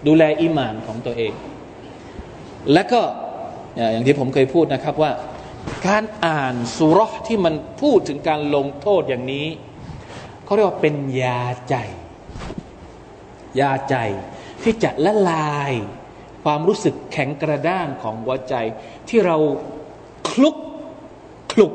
[0.07, 1.33] ดูแลอิมานของตัวเอง
[2.72, 3.01] และก็
[3.93, 5.12] อย่างที่ผมเคยพูดนะครับว่า
[5.87, 9.47] การอ่านสุรษที่มันพูดถึงการลงโทษอย่างนี้
[10.45, 11.74] เขาเรียกว่าเป็นยาใจ
[13.61, 13.97] ยาใจ
[14.62, 15.72] ที่จะละลาย
[16.45, 18.55] ความรู้สึกแข็งกระด้างของหัวใจ
[19.09, 19.36] ที่เรา
[20.30, 20.57] คลุก
[21.53, 21.72] คลุก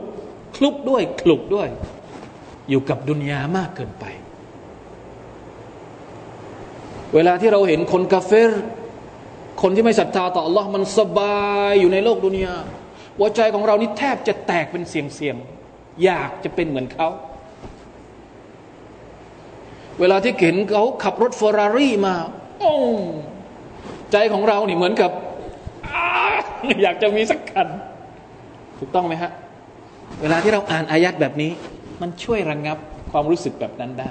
[0.56, 1.68] คลุกด้วยคลุกด้วย
[2.70, 4.06] อยู่กับดุนยามากเกินไป
[7.14, 8.52] เวลาที่เราเห็นคนกาเฟร
[9.62, 11.40] คนที่ไม่ศรัทธาต่อ Allah มันสบา
[11.70, 12.56] ยอยู่ในโลกดุนยา
[13.18, 15.36] หัวใจของเรานี่แทบจะแตกเป็นเสียงเสียง
[16.04, 17.10] อยากจะเป็นเหมือนเขา
[20.00, 22.16] เวลาที่เห็นเขาขับรถเฟอร์รารี่มา
[22.60, 22.74] โอ้
[24.18, 25.12] ใจของเราเนี่เหมือนกับ
[26.84, 27.68] อยากจะมีสักคัน
[28.80, 29.32] ถูกต้องไหมฮะ
[30.22, 31.52] เวลาที่เราอ่านอายัดแบบนี้
[32.02, 32.78] มันช่วยระงงับ
[33.12, 34.10] ความรู้สึกแบบนั้นได้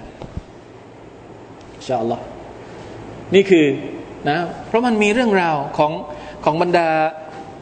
[1.86, 2.24] ชาอัลลอฮ์
[3.34, 3.66] นี่คือ
[4.28, 5.92] นะเพราะมันมีเรื่องราวของ
[6.44, 6.88] ของบรรดา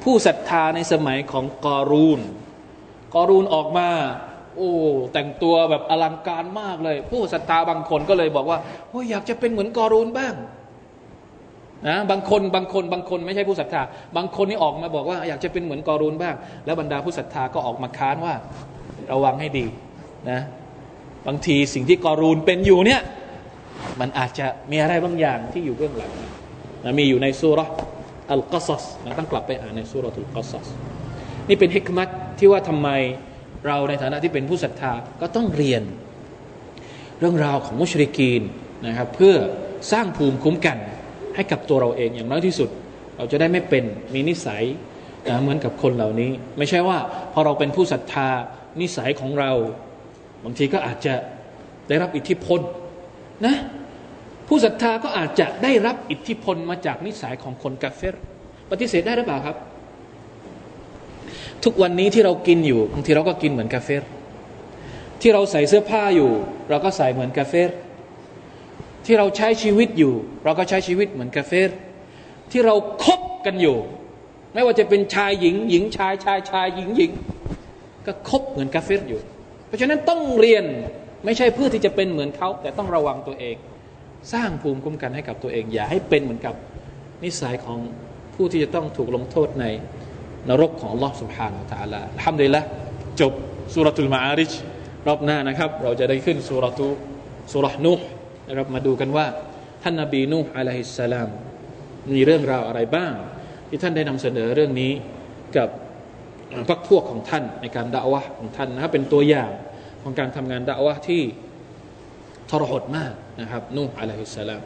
[0.05, 2.21] ผู้ศรัทธาในสมัยของกอรูน
[3.15, 3.89] กอรูนออกมา
[4.57, 4.73] โอ้
[5.13, 8.59] แต่งตัวแบบอลังการมากเลย ผู้ศรัทธาบางคนก็เลยบอกว่า
[8.91, 10.35] โอ้ยอยากจะเป็นเหมือนกอรูนบ้าง
[11.89, 13.83] นะบางคนบางคนบางคนไม่ใช่ผู้ศรัทธา
[14.17, 16.35] บางคนนี่ออกมาบอกว่าอยากจะเป็นเหมือนกอรูนบ้าง
[16.67, 18.35] แล้วบรรดาผู้ศรัทธาก็ออกมาค้านว่า
[19.13, 19.67] ระวังให้ดี
[20.31, 20.41] นะ
[21.27, 23.01] บางทีสิ่งที่กอรูนเป็นอยู่เนี่ย
[24.01, 26.13] มันอาจจะมีอะไรบางอย่างที่อยู่เบื้องหลัง
[26.85, 27.61] นะมีอยู่ในสุร
[28.31, 30.69] อัลกัสสนะต้องกลับไปอ่านในสุรอัลกัสส
[31.49, 32.09] นี่เป็นฮิกมัต
[32.39, 32.89] ที่ว่าทำไม
[33.67, 35.83] เราในฐานะที่เป็นผู้ศรัทธาก็ต้องเรียน
[37.19, 38.43] เรื่องราวของมุชริกีน
[38.87, 39.35] นะครับเพื่อ
[39.93, 40.79] สร้างภูมิคุ้มกัน
[41.35, 42.69] ให้กับตัวเราเองอย่างน้อยที่สุด
[43.17, 44.65] เราจะได้ไม่เป็นมีนิสัย
[45.29, 46.99] นะเหมือนกับคนเหล่านี้ ไม่ใช่ว่า
[47.33, 48.29] พอเราเป็นผู้ศรัทธา
[48.81, 49.53] นิสัยของเรา
[50.45, 51.15] บางทีก็อาจจะ
[51.89, 52.61] ได้รับอิทธิพล
[53.47, 53.57] นะ
[54.49, 58.17] ผู้ศรัทธาก็อาจจะได้รับอิทธิพลมาจากนิสัยของคนกาเฟร
[58.71, 59.57] ปฏิเสธได้หรือเปล่าครับ
[61.65, 64.03] ทุกวันนี้ที่เรากินอยู่บางทีเราก็กินเหมือนกาเฟร
[65.21, 66.31] ที่เราใส่เสื้อผ้าอยู่
[66.71, 67.71] เราก็ใส่เหมือนกาเฟร
[69.06, 70.14] ที่เราใช้ชีวิตอยู่
[70.46, 71.72] เราก็ใช้ชีวิตเหมือนกาเฟร
[72.52, 73.78] ที่เราคบกันอยู่
[74.54, 77.12] ไม่ว่าจะเป็นชายหญิง หญิงชายชายชายหญิงหญิง
[78.06, 79.22] ก็คบเหมือนกาเฟรอยู่
[79.68, 80.64] เพราะฉะนั้นต้องเรียน
[81.26, 83.56] ไม่ใช่เพื่อที่จะเป็นเหมือนเขา แต่ต้องระวังตัวเอง
[84.34, 86.56] สร้างภูมิคุ้มกันให้กับตัวเอง อย่าให้เป็นเหมือนกับ
[87.24, 87.80] นิสัยของ
[88.36, 89.66] ผู้ที่จะต้องถูกลงโทษใน
[90.50, 92.64] นรกของ Allah سبحانه และ تعالى ทำได้ละ
[93.22, 93.34] จบ
[93.74, 94.54] สุรทูลมาอาริช
[95.08, 96.88] รอบหน้านะครับ เราจะได้ขึ้นสุรทู
[97.52, 98.08] สุรนูห์
[98.48, 99.26] นะครับมาดูกันว่า
[99.84, 101.30] ท่านนบีนูห์อะลัยฮิสสลาม
[102.14, 103.14] มีเรื่องราวอะไรบ้าง
[103.70, 104.92] ที่ท่านได้นำเสนอเรื่องนี้
[105.58, 105.70] กับ
[106.70, 109.52] พรรคพวกของท่านในการด่าวะของท่านนะครับเป็นตัวอย่าง
[110.04, 111.22] ของการทำงานด่าวะที่
[112.50, 114.64] ทรหดมากนะครับนูห์อะลัยฮิสสลาม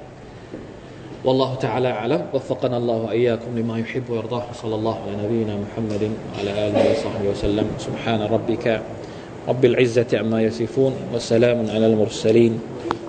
[1.25, 6.51] والله تعالى أعلم وفقنا الله وإياكم لما يحب ويرضاه صلى الله على نبينا محمد وعلى
[6.67, 8.81] آله وصحبه وسلم سبحان ربك
[9.47, 12.53] رب العزة عما يصفون وسلام على المرسلين